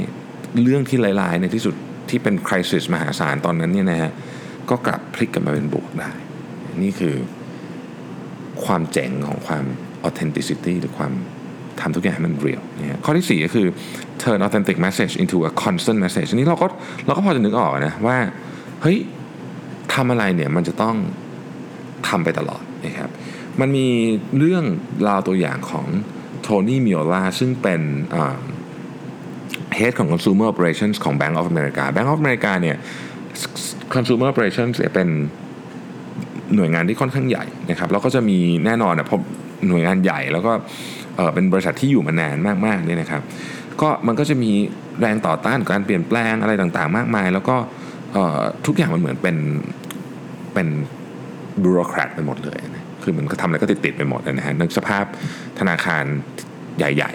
[0.63, 1.75] เรื่องที่ลายๆในที่สุด
[2.09, 4.11] ที่เป็นคริสิสมหาศาลตอนนั้นเนี่ยนะฮะ
[4.71, 6.11] ก็กลับพลิกกลับมาเป็นบวกได้
[6.83, 7.15] นี่คือ
[8.65, 9.65] ความเจ๋งของความ
[10.07, 11.13] authenticity หรือความ
[11.81, 13.67] ทำทุกอย่างให้มันเรียลนี่ยข้อที่ 4 ก็คือ
[14.23, 16.67] turn authentic message into a constant message นี้เราก็
[17.07, 18.17] เราก็พอจะนึกออกนะว่า
[18.83, 18.99] เฮ้ย
[19.95, 20.97] ทำอะไรเนี่ยมันจะต้อง
[22.09, 23.11] ทำไปตลอดนะครับ
[23.61, 23.87] มันมี
[24.39, 24.65] เรื่อง
[25.09, 25.87] ราวตัวอย่างของ
[26.43, 27.81] โทนี่มิโอลาซึ่งเป็น
[29.79, 32.77] head ของ consumer operations ของ Bank of America Bank of America เนี่ย
[33.95, 35.09] consumer operations เป็น
[36.55, 39.21] หน่วยงานที่ค่อนข้างใหญ่นะครับแล้วก็จะมีแน่นอนนะพบ
[39.69, 40.53] หน่วยงานใหญ่แล้วก็
[41.35, 43.23] เป็นบริษัทที่อยู่มานานมากๆเนี่ยนะครับ
[43.81, 44.51] ก็มันก็จะมี
[45.01, 47.57] แรงต่อต้านการเปลี่ยนแปลงอะไรต่างๆ มากมาย แล้วก็
[48.67, 49.37] ทุกอย่างมันเหมือนเป็น
[50.55, 50.69] เป็น
[51.63, 55.05] บูโรแครตไปหมดเลยนะคือมันก็ทำอะไรก็ติด ๆ ไปหมดนะฮะนึกสภาพ
[55.59, 56.05] ธนาคาร
[56.79, 57.13] ใหญ่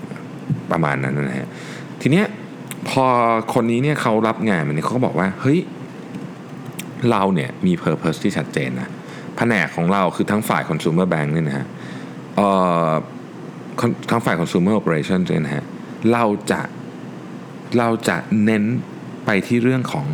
[0.00, 1.48] ๆ ประมาณนั้นนะฮะ
[2.00, 2.26] ทีเนี้ย
[2.90, 3.06] พอ
[3.54, 5.58] คนนี้เนี่ยเขารับงานมันเนี่ยเขาก็บอกว่า เฮ้ย
[7.10, 8.88] เราเนี่ยมีเพอร์เพสที่ชัดเจนนะ
[9.36, 11.66] แผนกของเราคือทั้งฝ่าย consumer bank เนี่ยนะฮะ
[14.10, 15.64] ทั้งฝ่าย consumer operation เนี่ยนะฮะ
[16.12, 16.60] เราจะ
[17.78, 18.64] เราจะเน้น
[19.24, 20.06] ไปที่เรื่องของ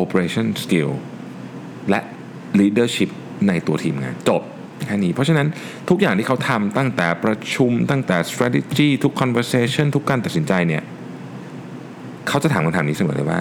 [0.00, 0.90] operation skill
[1.90, 2.00] และ
[2.60, 3.10] leadership
[3.48, 4.42] ในตัวทีมงานจบ
[4.86, 5.46] แค่นี้เพราะฉะนั้น
[5.88, 10.82] ทุกอย่างที่เขาทำตั้งแต่ประชุมตั้งแต่ strategy ทุก conversation ทุกการตัดสินใจเนี่ย
[12.28, 13.40] เขาจะถามคำถามนี้เสมอเลยว่า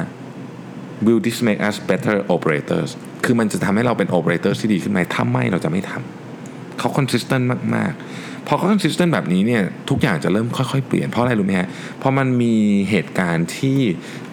[1.06, 2.90] will this make us better operators
[3.24, 12.56] คือมันจะทำให้เราเป็น operators ที่ดีขึ้นไหมถ้าไม่เราจะไม่ทำเขา consistent มาก ๆ พอเขา consistent แบบนี้เนี่ยทุกอย่างจะเริ่มค่อยๆ เปลี่ยน เพราะอะไรรู้ไหมฮะ เพราะมันมี
[12.92, 13.80] เหตุการณ์ที่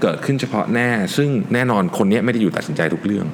[0.02, 3.26] เกิดขึ้นเฉพาะแน่ซึ่งแน่นอนคนนี้ไม่ได้อยู่ตัดสินใจทุกเรื่อง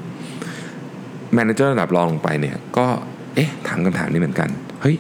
[1.35, 2.87] manager ระดับรองลงไปเนี่ยก็
[3.35, 4.49] เอ๊ะถามคำถามนี้เหมือนกัน
[4.83, 4.97] เฮ้ย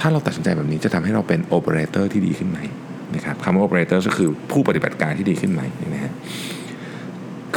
[0.00, 2.58] ถ้าเราตัดสินใจแบบนี้จะทำให้เราเป็นโอเปอเรเตอร์ที่ดีขึ้นไหม
[3.14, 5.62] นะครับคำว่าโอเปอเรเตอร์ก็คือผู้ปฏิบัติการที่ดีขึ้นไหม
[5.94, 6.12] นะฮะ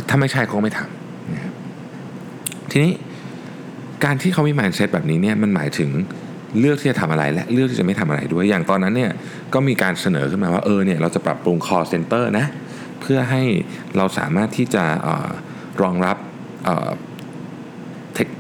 [0.10, 1.54] ถ้าไม่ใช่เขาไม่ทำนะครับ
[2.72, 2.92] ทีนี้
[4.04, 5.90] การที่เขามี mindset แบบนี้เนี่ยมันหมายถึง
[6.60, 9.12] เลือกที่จะทำอะไรและเลือกที่จะไม่ทำอะไรด้วย อย่างตอนนั้นเนี่ย
[9.54, 12.46] ก็มีการเสนอขึ้นมาว่าเออเนี่ยเราจะปรับปรุง call center นะ
[13.02, 13.44] เพื่อให้
[13.98, 15.30] เราสามารถที่จะออ
[15.82, 16.18] รองรับ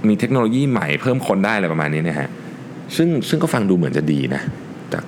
[0.07, 2.29] มีเทคโนโลยีใหม่เพิ่มคนได้อะไรประมาณนี้นะฮะ
[2.95, 4.41] ซึ่งซึ่งก็ฟังดูเหมือนจะดีนะ
[4.93, 5.03] จาก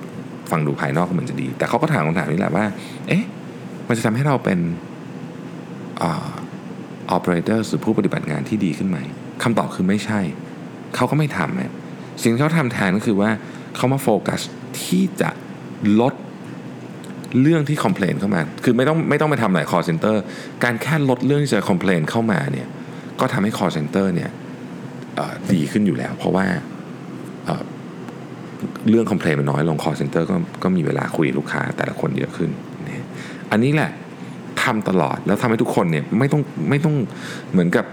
[0.50, 2.64] ฟังดูภายนอกก็เหมือนจะดี แต่เขาก็ถามคำถามนี้แหละว่า
[3.08, 3.24] เอ๊ะ
[3.88, 4.58] มันจะทำให้เราเป็น
[7.10, 8.98] ออเปอเรเตอร์หรือผู้ปฏิบัติงานที่ดีขึ้นไหม
[9.42, 10.20] คำตอบคือไม่ใช่
[10.96, 11.72] เขาก็ไม่ทำนะ
[12.22, 13.30] สิ่งที่เขาทำแทนก็คือว่า
[13.76, 14.40] เขามาโฟกัส
[14.82, 15.30] ที่จะ
[16.00, 16.14] ลด
[17.40, 20.16] เรื่องที่คอมเพลนเข้ามา คือไม่ต้องไม่ต้องไปทำหลาย call center
[20.64, 22.68] การแค่ลดเรื่องที่จะคอมเพลนเข้ามาเนี่ย
[23.20, 24.30] ก็ทำให้ call center เนี่ย
[25.52, 26.46] ดีขึ้นอยู่แล้ว เพราะว่า
[28.88, 32.50] เรื่องคอมเพลนมันน้อยลง call center ก็ก็มีเวลาคุยลูกค้าแต่ละคนเยอะขึ้น
[33.50, 33.90] อันนี้แหละ
[34.66, 36.94] ทำตลอด แล้วทำให้ทุกคนเนี่ยไม่ต้องไม่ต้อง
[37.52, 37.84] เหมือนกับ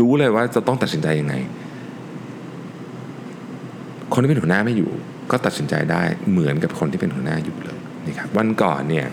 [0.00, 1.34] รู้เลยว่าจะต้องตัดสินใจยังไง
[4.12, 4.90] คนที่เป็นหัวหน้าไม่อยู่
[5.30, 9.06] ก็ตัดสินใจได้เหมือนกับคนที่เป็นหัวหน้าอยู่เลยนะครับวันก่อนเนี่ย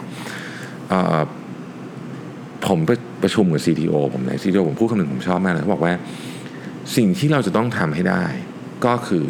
[2.67, 2.91] ผมไป
[3.23, 5.93] ประชุมกับ CTO ผมใน CTO ผมพูดคำหนึ่งผมชอบมากเลยเขาบอกว่า
[6.95, 8.23] สิ่งที่เราจะต้องทำให้ได้
[8.85, 9.25] ก็คือ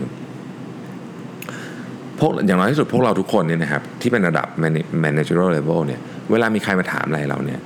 [2.26, 4.48] วกอย่างน้อยที่สุดพวกเราทุกคนเนี่ยนะครับที่เป็นระดับ
[5.04, 6.00] managerial level เนี่ย
[6.32, 7.60] เวลามีใครมาถามอะไรเราเนี่ย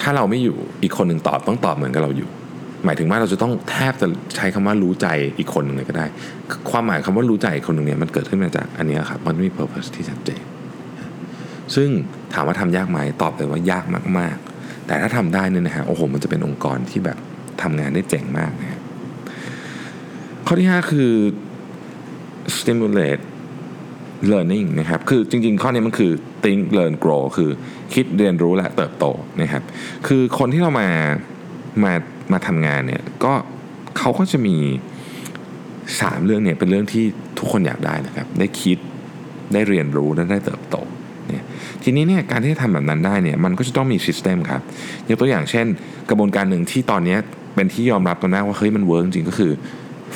[0.00, 2.28] ถ้าเราไม่อยู่อีกคนหนึ่งตอบต้องตอบเหมือนกับเราอยู่
[2.84, 5.06] หมายถึงว่าเราจะต้องแทบจะใช้คำว่ารู้ใจ
[5.38, 6.06] อีกคนหนึ่งเลยก็ได้
[6.70, 10.42] ความหมายคำว่ารู้ใจอีกคนหนึ่งเนี่ยมันเกิดขึ้นมาจากอันนี้ครับมันมี purpose ที่ชัดเจน
[11.74, 11.88] ซึ่ง
[12.34, 13.84] ถามว่าทำยากไหมตอบเลยว่ายาก
[14.18, 17.18] มาก ๆ แต่ถ้าทำได้เนี่ยนะฮะโอ้โหมันจะเป็นองค์กรที่แบบ
[17.62, 18.80] ทำงานได้เจ๋งมากนะ
[20.46, 21.12] ข้อที่ 5 คือ
[22.56, 23.22] stimulate
[24.32, 26.12] learning นะครับ คือจริงๆ ข้อนี้มันคือ
[26.44, 27.50] think learn grow คือ
[27.94, 29.04] คิดเรียนรู้และเติบโต
[29.40, 29.62] นะครับ
[30.06, 30.88] คือคนที่เรามา
[31.84, 31.92] มา
[32.32, 33.32] มาทำงานเนี่ย ก็
[33.98, 34.56] เขาก็จะมี
[35.60, 37.04] 3 เรื่องเนี่ยเป็นเรื่องที่
[37.38, 38.78] ทุกคนอยากได้นะครับ ได้คิด
[39.52, 40.76] ได้เรียนรู้ และได้เติบโต
[41.28, 41.44] เนี่ย
[41.82, 44.60] ทีนี้เนี่ยการที่จะทำแบบนั้นได้เนี่ย มันก็จะต้องมี system ครับ
[45.08, 45.66] ยกตัวอย่างเช่น
[46.10, 47.16] กระบวนการหนึ่งที่ตอนนี้
[47.54, 49.52] เป็นที่ยอมรับกันมากว่าเฮ้ยมัน work จริงก็คือ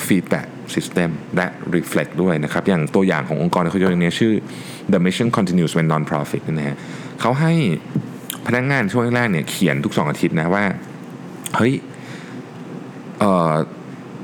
[0.05, 4.33] feedback system และ reflect ด้วยนะครับ อย่างตัวอย่างขององค์กรเขาจะอย่างนี้ชื่อ
[4.93, 6.77] the mission continues when non-profit นะฮะ
[7.21, 7.53] เขาให้
[8.47, 10.65] พนักงงานช่วงแรกเนี่ยเขียนทุกสองอาทิตย์นะว่า
[11.57, 11.73] เฮ้ย
[13.19, 13.53] เอ่อ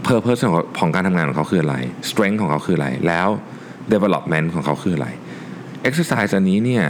[0.07, 1.75] purpose ของของการทำงานของเขาคืออะไร
[2.09, 3.29] strength ของเขาคืออะไร แล้ว
[3.93, 5.07] development ของเขาคืออะไร
[5.87, 6.83] exercise อันนี้เนี่ย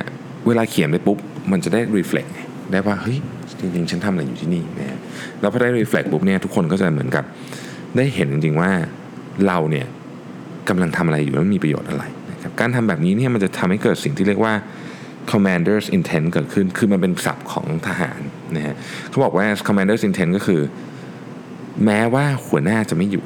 [0.47, 1.17] เวลาเขียนไปปุ๊บ
[1.51, 2.31] มันจะได้ reflect
[2.71, 3.17] ได้ว่าเฮ้ย
[3.59, 4.99] จริงๆ ฉันทำอะไรอยู่ที่นี่นะ
[5.41, 7.23] แล้วพอได้ reflect ปุ๊บเนี่ยทุกคนก็จะเหมือนกับ
[7.97, 8.71] ได้เห็นจริงๆว่า
[9.47, 9.85] เราเนี่ย
[10.69, 14.53] กำลังทำอะไรอยู่แล้วมีประโยชน์อะไรนะครับการทำแบบนี้เนี่ยมันจะทำให้เกิดสิ่งที่เรียกว่า
[15.31, 18.19] commander's intent เกิดขึ้น คือมันเป็นศัพท์ของทหาร
[18.55, 18.75] นะฮะ
[19.09, 20.61] เขาบอกว่า commander's intent ก็คือ
[21.85, 23.25] แม้ว่าหัวหน้าจะไม่อยู่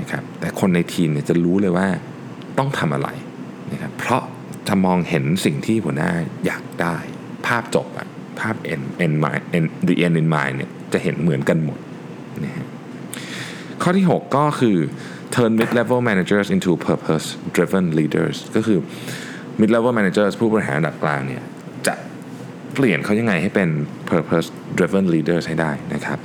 [0.00, 1.86] นะครับ แต่คนในทีมเนี่ยจะรู้เลยว่า
[2.58, 3.08] ต้องทำอะไร
[3.72, 4.22] นะครับ เพราะ
[4.68, 6.10] จะมองเห็นสิ่งที่หัวหน้า
[6.46, 6.96] อยากได้
[7.46, 8.08] ภาพจบอะ
[8.40, 11.78] ภาพ end end mind end the end in mind เนี่ยจะเห็นเหมือนกันหมด
[12.44, 12.66] นะฮะ
[13.82, 14.76] ข้อที่ 6 ก็คือ
[15.34, 18.78] turn mid level managers into purpose driven leaders ก็คือ
[19.60, 21.42] mid level managers ผู้บริหารระดับกลางเนี่ย
[21.86, 21.94] จะ
[22.74, 23.68] เปลี่ยนเขายังไงให้เป็น
[24.10, 26.18] purpose driven leaders ให้ได้นะครับ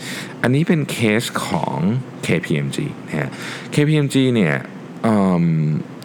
[0.44, 1.78] อันนี้เป็นเคสของ
[2.26, 3.30] KPMG นะฮะ
[3.74, 4.54] KPMG เนี่ย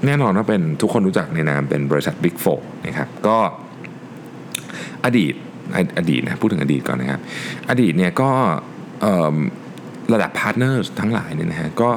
[0.07, 3.39] แน่นอนว่าเป็นทุกคนรู้จักในนามเป็นบริษัท Big Four นะครับก็
[5.05, 5.35] อดีต
[5.99, 7.21] อดีตนะพูดถึงอดีตก่อนนะครับ
[7.71, 8.31] อดีตเนี่ยก็
[10.13, 11.91] ระดับ partner ทั้งหลายเนี่ยนะฮะก็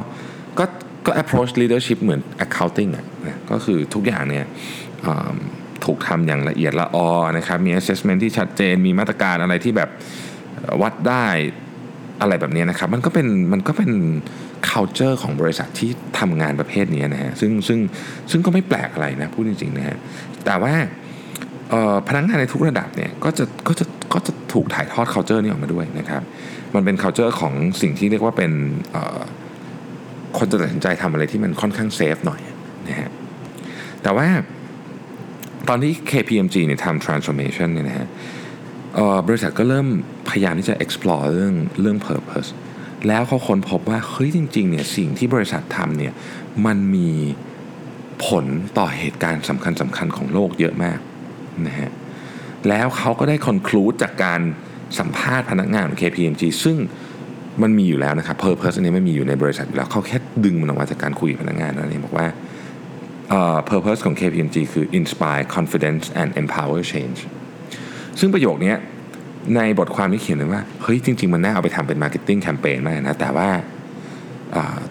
[0.59, 0.65] ก็
[1.09, 3.05] ก็ approach leadership เหมือน accounting อะ
[3.51, 4.45] ก็คือทุกอย่างเนี่ย
[5.85, 9.89] ถูกทำอย่างละเอียดละออนะครับมี assessment ที่ชัดเจนมีมาตรการอะไรที่แบบ
[10.81, 11.25] วัดได้
[12.21, 13.91] อะไรแบบนี้นะครับ มันก็เป็นมันก็เป็น
[14.69, 17.79] culture ของบริษัทที่ทำงานประเภทนี้นะฮะซึ่งซึ่ง
[18.31, 19.97] ซึ่งก็ไม่แปลกอะไรนะพูดจริงๆนะฮะ
[20.45, 20.73] แต่ว่า
[22.07, 26.21] พนักงานในทุกระดับเนี่ยก็จะก็จะก็จะถูกถ่ายทอด culture นี้ออกมาด้วยนะครับ
[26.75, 28.51] มันเป็น culture ของสิ่งที่เรียกว่าเป็น
[30.37, 32.41] คนจะตัดสินใจทำอะไรที่มันค่อนข้างเซฟหน่อย
[32.89, 33.09] นะฮะ
[34.03, 34.27] แต่ว่า
[35.67, 38.07] ตอนที่ KPMG เนี่ยทำ transformation เนี่ยนะฮะ
[39.27, 39.87] บริษัทก็เริ่ม
[40.29, 42.49] พยายามที่จะ explore เรื่องเรื่อง purpose
[43.07, 46.13] แล้วเขาค้นพบว่าเฮ้ยจริงๆเนี่ยสิ่งที่บริษัททำเนี่ย
[46.65, 47.11] มันมี
[48.25, 48.45] ผล
[48.77, 50.99] ต่อเหตุการณ์สำคัญสำคัญของโลกเยอะมาก
[51.67, 51.91] นะฮะ
[52.67, 54.41] แล้วเขาก็ได้คอนคลูดจากการ
[54.99, 56.77] สัมภาษณ์พนักงานของ KPMG ซึ่ง
[57.63, 62.27] มันมีอยู่แล้วนะครับ Purpose อันนี้ไม่มีอยู่ในบริษัทอยู่แล้วเขาแค่ดึงมันออกมาจากการคุยกับพนักงานนั่นเองบอกว่า
[63.37, 67.19] uh, Purpose ของ KPMG คือ inspire confidence and empower change
[68.19, 68.73] ซึ่งประโยคนี้
[69.55, 73.49] ในบทความที่เขียนเลยว่า เฮ้ยจริง ๆ มันน่าเอาไปทำเป็น marketing campaign มากนะ แต่ว่า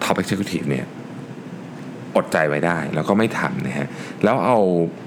[0.03, 0.85] top executive เนี่ย
[2.15, 3.87] อดใจไว้ได้ แล้วก็ไม่ทำนะฮะ
[4.23, 4.59] แล้วเอา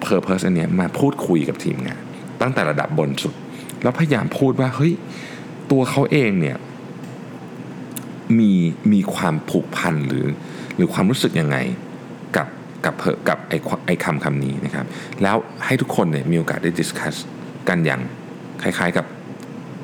[0.06, 2.02] purpose อันนี้มาพูดคุยกับทีมงาน
[2.40, 3.34] ตั้งแต่ระดับบนสุด
[3.82, 4.92] แล้วพยายามพูดว่า เฮ้ย
[5.70, 6.56] ตัวเขาเองเนี่ย
[8.38, 8.52] มี
[8.92, 10.26] มีความผูกพันหรือ
[10.76, 11.56] หรือความรู้สึกยังไง
[12.36, 12.48] กับ
[12.84, 12.94] กับ
[13.28, 14.86] กับไอ้ไอ้คำคำนี้นะครับ
[15.22, 17.14] แล้วให้ทุกคนเนี่ยมีโอกาสได้ดิสคัส
[17.68, 18.00] กันอย่าง
[18.62, 19.06] คล้ายๆกับ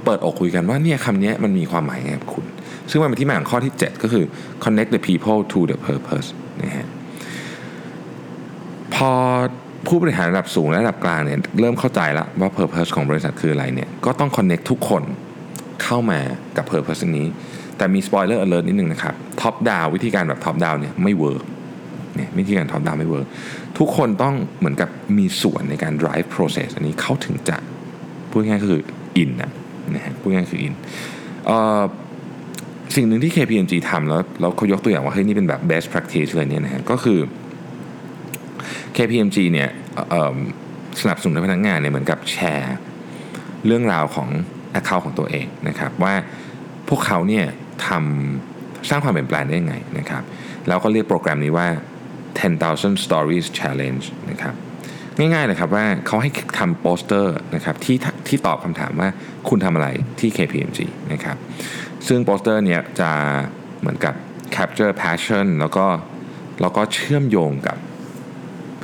[0.04, 2.44] เปิดอกคุยกันว่าเนี่ยคำนี้มันมีความหมายไงกับคุณ
[2.90, 4.24] ซึ่งมันเป็นที่มาของข้อที่ 7 ก็คือ
[4.64, 6.28] connect the people to the purpose
[6.62, 6.88] นะฮะ
[8.94, 9.12] พอ
[9.86, 15.02] ผู้บริหารระดับสูงและระดับกลางเนี่ยเริ่มเข้าใจแล้วว่า purpose ของบริษัทคืออะไรเนี่ยก็ต้อง connect ทุกคน
[15.82, 16.20] เข้ามา
[16.56, 17.26] กับ purpose นี้
[17.78, 21.44] แต่มี spoiler alert นิดนึงนะครับ top down วิธีการแบบ top down เนี่ยไม่ work
[22.16, 23.26] เนี่ยวิธีการ top down ไม่ work
[23.78, 24.88] ทุกคนต้องเหมือนกับ
[25.18, 27.56] มีส่วนในการ drive process อันนี้เขาถึงจะ
[28.30, 28.82] พูดง่ายก็คือ
[29.16, 29.50] อินนะ
[29.94, 30.74] นะฮะพูดง่ายคืออิน
[32.96, 37.18] สิ่งหนึ่งที่ KPMG ทำแล้วแล้วเขายกตัวอย่างว่าเฮ้ยนี่เป็นแบบ best practice เลยเนี่ยนะฮะก็คือ
[38.96, 39.68] KPMG เนี่ย
[41.00, 42.76] สนับสนุนให้พนักงานเนี่ยเหมือนกับแชร์
[43.66, 44.28] เรื่องราวของ
[44.78, 46.14] Account ของตัวเองนะครับว่า
[46.88, 47.44] พวกเขาเนี่ย
[47.86, 50.22] ทำสร้างความเปลี่ยนแปลงได้ยังไงนะครับ
[50.68, 51.68] แล้วก็เรียกโปรแกรมนี้ว่า
[52.40, 54.54] 10,000 Stories Challenge นะครับ
[55.18, 57.96] ง่ายๆเลยครับว่าเขาให้ทำโปสเตอร์นะครับที่
[58.28, 59.08] ที่ตอบคำถามว่า
[59.48, 59.88] คุณทำอะไร
[60.20, 60.80] ที่ KPMG
[61.12, 61.36] นะครับ
[62.06, 63.10] ซึ่งโปสเตอร์เนี้ยจะ
[63.80, 64.14] เหมือนกับ
[64.54, 65.86] capture passion แล้วก็
[66.60, 67.78] แล้วก็เชื่อมโยงกับ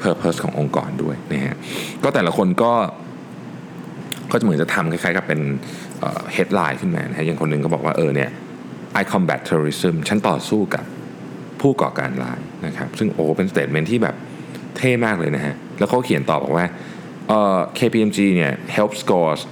[0.03, 1.57] purpose ขององค์กรด้วยนะฮะ
[2.03, 2.73] ก็แต่ละคนก็
[4.31, 5.41] ก็จะเหมือนจะทำคล้ายๆกับเป็น
[6.37, 8.31] headline ขึ้นมานะฮะอย่างคนหนึ่งก็บอกว่าเออเนี่ย
[9.01, 10.85] I combat terrorism ฉันต่อสู้กับ
[11.61, 14.17] ผู้ก่อการร้ายนะครับ ซึ่งโอ้เป็น statement ที่แบบ
[14.77, 16.67] เท่มากเลยนะฮะ แล้วเขาเขียนต่อบอกว่า
[17.37, 19.43] uh, KPMG เนี่ย help scores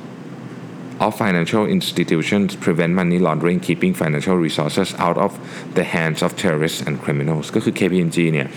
[1.05, 5.31] of financial institutions prevent money laundering keeping financial resources out of
[5.77, 8.49] the hands of terrorists and criminals ก็คือ KPMG เนี่ย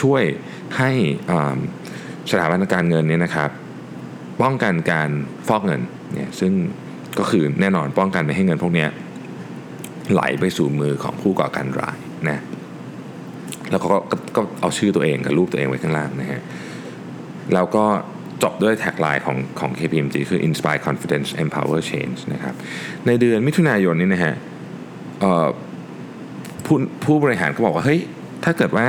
[0.00, 0.22] ช่วย
[0.78, 0.90] ให้
[2.30, 3.50] สถาบันการเงินเนี่ยนะครับ
[4.42, 5.10] ป้องกันการ
[5.48, 5.80] ฟอกเงิน
[6.14, 6.52] เนี่ยซึ่ง
[7.18, 8.86] ก็คือแน่นอนป้องกันไม่ให้เงินพวกนี้
[10.12, 12.42] ไหลไปสู่มือของผู้ก่อการร้ายนะ
[13.70, 13.98] แล้วก็
[14.36, 16.40] ก็เอาชื่อตัวเองกับรูปตัวเองไว้ข้างล่างนะฮะ
[17.54, 17.84] แล้วก็
[18.42, 22.54] จบด้วยแท็กไลน์ของของ KPMG คือ inspire confidence empower change นะครับ
[23.06, 24.34] ในเดือนมิถุนายนนี้นะฮะ
[26.66, 28.00] ผู้ผู้บริหารก็บอกว่าเฮ้ย
[28.44, 28.86] ถ้าเกิดว่า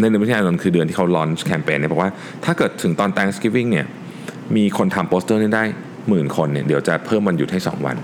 [0.00, 2.10] ในเดือนมิถุนายนคือเดือนที่เขาลอนช์แคมเปญเนี่ยบอกว่า
[2.44, 3.86] ถ้าเกิดถึงตอน Thanksgiving เนี่ย
[4.56, 5.64] มีคนทำโปสเตอร์นี้ได้
[6.08, 7.96] หมื่นคนเนี่ยเดี๋ยวจะเพิ่มวันหยุดให้ 2 วัน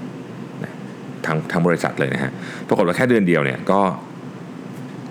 [1.30, 2.30] ทั้งทั้งบริษัทเลยนะฮะ
[2.68, 3.80] ปรากฏว่าแค่เดือนเดียวเนี่ยก็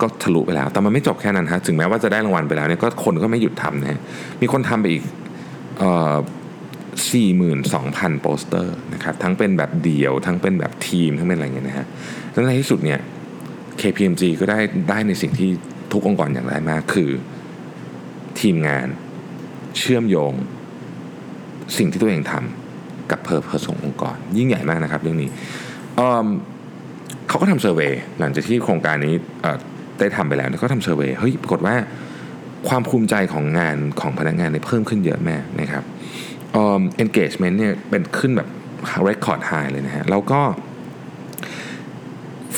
[0.02, 4.00] ก็ทะลุไปแล้ว แต่มันไม่จบแค่นั้นฮะถึงแม้ว่าจะได้รางวัลไปแล้วเนี่ยก็คนก็ไม่หยุดทำนะฮะ
[4.42, 5.04] มีคนทำไปอีก
[7.12, 11.86] สี่หมื่นสองพันโปสเตอร์นะครับทั้งเป็นแบบเดี่ยว ทั้งเป็นแบบทีมทั้งเป็นอะไรเงี้ยนะฮะ
[12.32, 13.00] แล้วในที่สุดเนี่ย
[13.82, 15.50] KPMG ก็ได้ได้ในสิ่งที่
[15.92, 17.10] ทุกองค์กรอยากได้มากคือ
[18.40, 18.88] ทีมงาน
[19.78, 20.34] เชื่อมโยง
[21.78, 25.30] สิ่งที่ตัวเองทำกับเพอร์เพสขององค์กร ยิ่งใหญ่มากนะครับเรื่องนี้
[27.28, 29.14] เขาก็ทำเซอร์เวยหลังจากที่โครงการนี้
[30.00, 31.76] ได้ทำไปแล้วก็ทำเซอร์เวยเฮ้ยปรากฏว่า
[32.70, 35.84] ความภูมิใจของงานของพนักงานเนี่ยเพิ่มขึ้นเยอะแม่นะครับ
[36.52, 38.48] เอ่อ engagement เนี่ยเป็นขึ้นแบบ
[39.08, 40.42] record high เลยนะฮะแล้วก็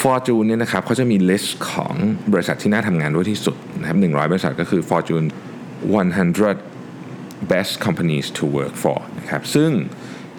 [0.01, 1.95] Fortune เนี่ยนะครับเขาจะมี list ของ
[2.33, 5.27] บริษัทที่น่าทำงานด้วยที่สุดนะครับ100 บริษัทก็คือ Fortune
[6.17, 9.71] 100 best companies to work for นะครับซึ่ง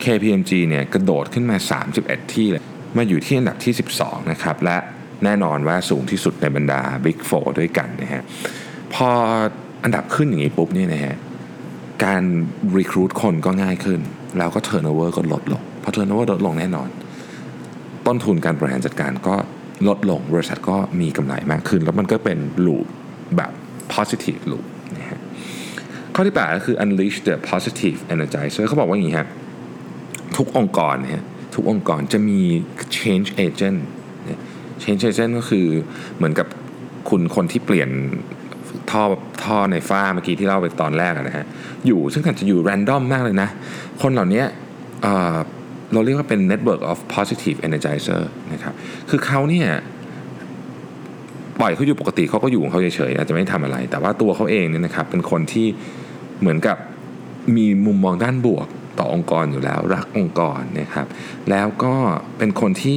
[0.05, 1.57] KPMG เนี่ยกระโดดขึ้นมา
[1.95, 2.63] 31 ที่เลย
[2.97, 4.77] มาอยู่ที่อันดับที่ 12 นะครับ และ
[5.25, 8.23] แน่นอนว่าสูงที่สุดในบรรดา Big 4 ด้วยกันนะฮะ
[8.95, 9.09] พอ
[9.85, 11.17] อันดับขึ้นอย่างนี้ปุ๊บเนี่ยนะฮะ
[12.05, 12.23] การ
[12.79, 14.01] รีคูดคนก็ง่ายขึ้น
[14.39, 16.89] แล้วก็ turnover ก็ลดลงพอ turnover ลดลงแน่นอน
[18.07, 19.37] ต้นทุนการบริหารจัดการก็
[19.89, 22.87] ลดลงบริษัทก็มีกำไรมากขึ้น แล้วมันก็เป็นลูป
[23.37, 23.53] แบบ
[23.95, 24.67] positive loop
[24.99, 25.21] นะฮะ
[26.15, 29.29] ข้อที่8ก็คือ unleash the positive energizer เขาบอกว่าอย่างนี้ฮะ
[30.37, 31.23] ทุกองค์กรเนี่ย
[31.55, 32.41] ทุกองค์กรจะมี
[32.97, 33.81] change agent
[34.83, 35.67] change agent ก็คือ
[36.17, 36.47] เหมือนกับ
[37.09, 37.89] คุณคนที่เปลี่ยน
[38.91, 39.03] ท่อ
[39.45, 41.47] ท่อในฝ้าเมื่อกี้ที่เล่าไปตอนแรกนะฮะ
[41.87, 43.49] อยู่ซึ่งอาจจะอยู่ random มากเลยนะ
[44.03, 44.43] คนเหล่านี้
[45.03, 48.75] เเราเรียกว่าเป็น network of positive energizer นะครับ
[49.11, 49.69] คือเขาเนี่ย
[51.61, 55.67] ปล่อยเขาอยู่ปกติเขาก็อยู่ของเขาเฉยๆอาจจะไม่ทำอะไร แต่ว่าตัวเขาเองเนี่ยนะครับเป็นคนที่
[56.41, 56.77] เหมือนกับ
[57.57, 58.67] มีมุมมองด้านบวก
[58.99, 61.07] ต่อองค์กรอยู่แล้ว รักองค์กรนะครับ
[61.51, 61.95] แล้วก็
[62.39, 62.97] เป็นคนที่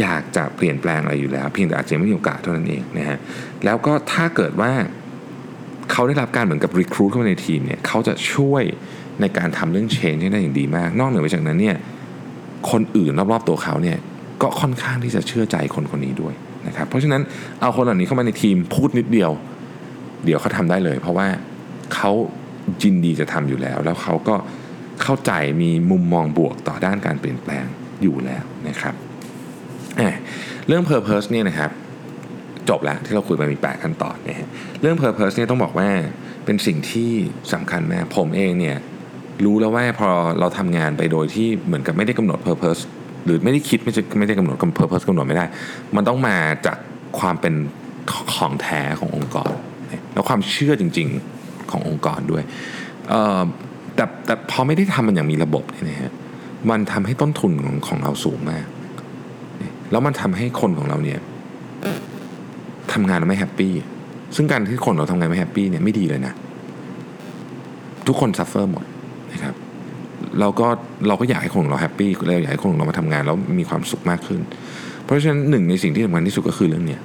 [0.00, 3.18] อยากจะเปลี่ยนแปลงอะไรอยู่แล้ว เพียงแต่อาจจะไม่มีโอกาสเท่านั้นเองนะฮะ
[3.64, 4.72] แล้วก็ถ้าเกิดว่า
[5.92, 8.62] เขาได้รับการเหมือนกับรีครูทเข้ามาในทีมเนี่ยเขาจะช่วย
[9.20, 11.76] ในการทำเรื่อง change ได้อย่างดีมาก นอกเหนือไปจากนั้นเนี่ย
[12.70, 13.98] คนอื่นรอบๆตัวเขาเนี่ย
[14.42, 16.34] ก็ค่อนข้างที่จะเชื่อใจคนคนนี้ด้วย
[16.66, 17.22] นะครับเพราะฉะนั้น
[17.60, 19.30] เอาคนเหล่านี้เข้ามาในทีมพูดนิดเดียว
[20.24, 21.26] เดี๋ยวเขาทำได้เลย เพราะว่า
[21.94, 22.10] เขา
[22.82, 24.34] จินดีจะทำอยู่แล้ว แล้วเขาก็
[25.02, 27.64] เข้าใจมีมุมมองบวกต่อด้านการเปลี่ยนแปลง
[28.02, 28.94] อยู่แล้วนะครับ
[30.68, 31.70] เรื่อง Purpose เนี่ยนะครับ
[32.68, 34.48] จบแล้วที่เราคุยไปมี 8 ขั้นตอนนะฮะ
[34.80, 35.88] เรื่อง Purpose เนี่ยต้องบอกว่า
[36.44, 37.10] เป็นสิ่งที่
[37.52, 38.76] สำคัญมากผมเองเนี่ย
[39.44, 40.08] รู้แล้วว่าพอ
[40.40, 42.80] เราทำงานไปโดยที่เหมือนกับไม่ได้กำหนด Purpose
[43.24, 45.44] หรือไม่ได้คิดไม่ใช่ไม่ได้กำหนด Purpose กำหนดไม่ได้
[45.96, 46.78] มันต้องมาจาก
[47.18, 47.54] ความเป็น
[48.34, 49.52] ของแท้ขององค์กร
[50.12, 52.42] แล้วความเชื่อจริง ๆขององค์กรด้วย
[53.94, 56.12] แต่แต่พอไม่ได้ทำมันอย่างมีระบบเนี่ยนะฮะ
[56.70, 58.66] มันทำให้ต้นทุนของของเราสูงมาก
[59.90, 61.20] แล้วมันทำให้คนของเราเนี่ย
[62.92, 63.72] ทำงานไม่ happy
[64.36, 66.34] ซึ่งการที่คนเราทำงานไม่ happy เนี่ยไม่ดีเลยนะ
[68.06, 68.84] ทุกคน suffer หมด
[69.32, 69.54] นะครับ
[70.40, 70.66] เราก็
[71.08, 74.40] เราก็อยากให้คนของเรา happy เราอยากให้คนของเรามาทำงานแล้วมีความสุขมากขึ้น
[75.04, 77.00] เพราะฉะนั้นหนึ่งในสิ่งที่สำคัญที่สุดก็คือเรื่องเนี้ย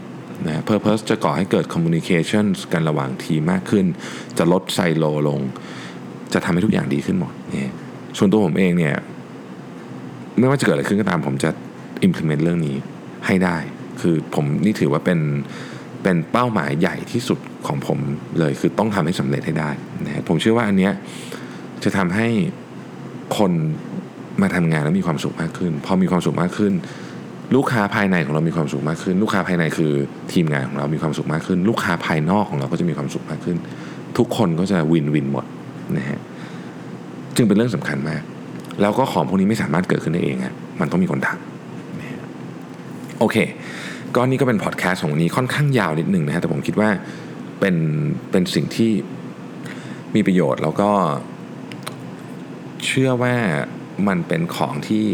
[0.47, 3.85] นะ purpose จะก่อให้เกิด communication กันระหว่างทีมมากขึ้น
[4.37, 5.41] จะลดไซโลลง
[6.33, 7.73] จะทำให้ทุกอย่างดีขึ้นหมดเนี่ย
[8.17, 8.95] ส่วนตัวผมเองเนี่ย
[10.39, 11.49] ไม่ว่าจะเกิดอะไรขึ้นก็ตามผมจะ
[12.07, 12.75] implement เรื่องนี้
[13.25, 13.57] ให้ได้
[14.01, 15.19] คือผมนี่ถือว่าเป็น
[16.03, 17.99] เป็นเป้าหมายใหญ่ที่สุดของผม
[18.39, 19.69] เลย คือต้องทำให้สำเร็จให้ได้
[20.05, 20.93] นะผมเชื่อว่าอันเนี้ย
[21.83, 22.27] จะทำให้
[23.37, 23.51] คน
[24.41, 26.73] มาทำงานแล้วมีความสุขมากขึ้น พอมีความสุขมากขึ้น
[27.55, 29.91] ลูกค้าภายในของเรามีความสุขมากขึ้น ลูกค้าภายในคือ
[30.33, 33.57] ทีมงานของเรามีความสุขมากขึ้น ลูกค้าภายนอกของเราก็จะมีความสุขมากขึ้น
[34.17, 35.45] ทุกคนก็จะวินวินหมด
[35.97, 36.19] นะฮะ
[37.35, 38.21] จึงเป็นเรื่องสำคัญมาก
[38.81, 43.37] แล้วก็ของพวกนี้ไม่สามารถเกิดขึ้นได้เองอะมันต้องมีคนทำโอเค
[44.15, 46.89] ก็นี่ก็เป็นพอดแคสต์ของวันนี้ค่อนข้างยาวนิดหนึ่งนะฮะแต่ผมคิดว่า
[47.59, 47.75] เป็น
[48.31, 48.91] เป็นสิ่งที่
[50.15, 50.91] มีประโยชน์แล้วก็
[52.85, 53.35] เชื่อว่า
[54.07, 55.05] มันเป็นของที่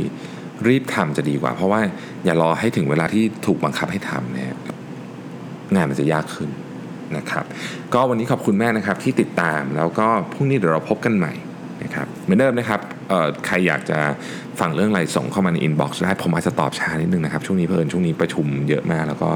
[0.67, 1.81] รีบทำจะดีกว่า เพราะว่า
[2.25, 4.53] อย่ารอให้ถึงเวลาที่ถูกบังคับให้ทำเนี่ย
[5.75, 6.49] งานมันจะยากขึ้น
[7.17, 7.45] นะครับ
[7.93, 11.33] ก็วันนี้ขอบคุณมากนะครับที่ติดตามแล้วก็พรุ่งนี้เดี๋ยวเราพบกันใหม่
[11.83, 12.79] นะครับเหมือนเดิมนะครับ
[13.45, 13.99] ใครอยากจะ
[14.59, 19.29] ฟังเรื่องอะไรส่งเข้ามาใน inbox ได้ผมอาจจะตอบช้านิดนึงนะครับช่วงนี้เพราะช่วงนี้ประชุมเยอะมาก แล้วก็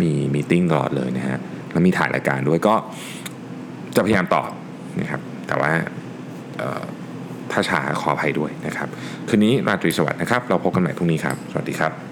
[0.00, 1.38] มี meeting ตลอดเลยนะฮะ
[1.72, 2.74] แล้วมีถ่ายรายการด้วยก็
[3.96, 4.50] จะพยายามตอบ
[5.00, 5.70] นะครับแต่ว่า
[7.52, 8.88] ถ้าช้าขออภัยด้วยนะครับ
[9.28, 12.11] คืนนี้ราตรีสวัสดิ์นะครับ เราพบกันใหม่พรุ่งนี้ครับ สวัสดีครับ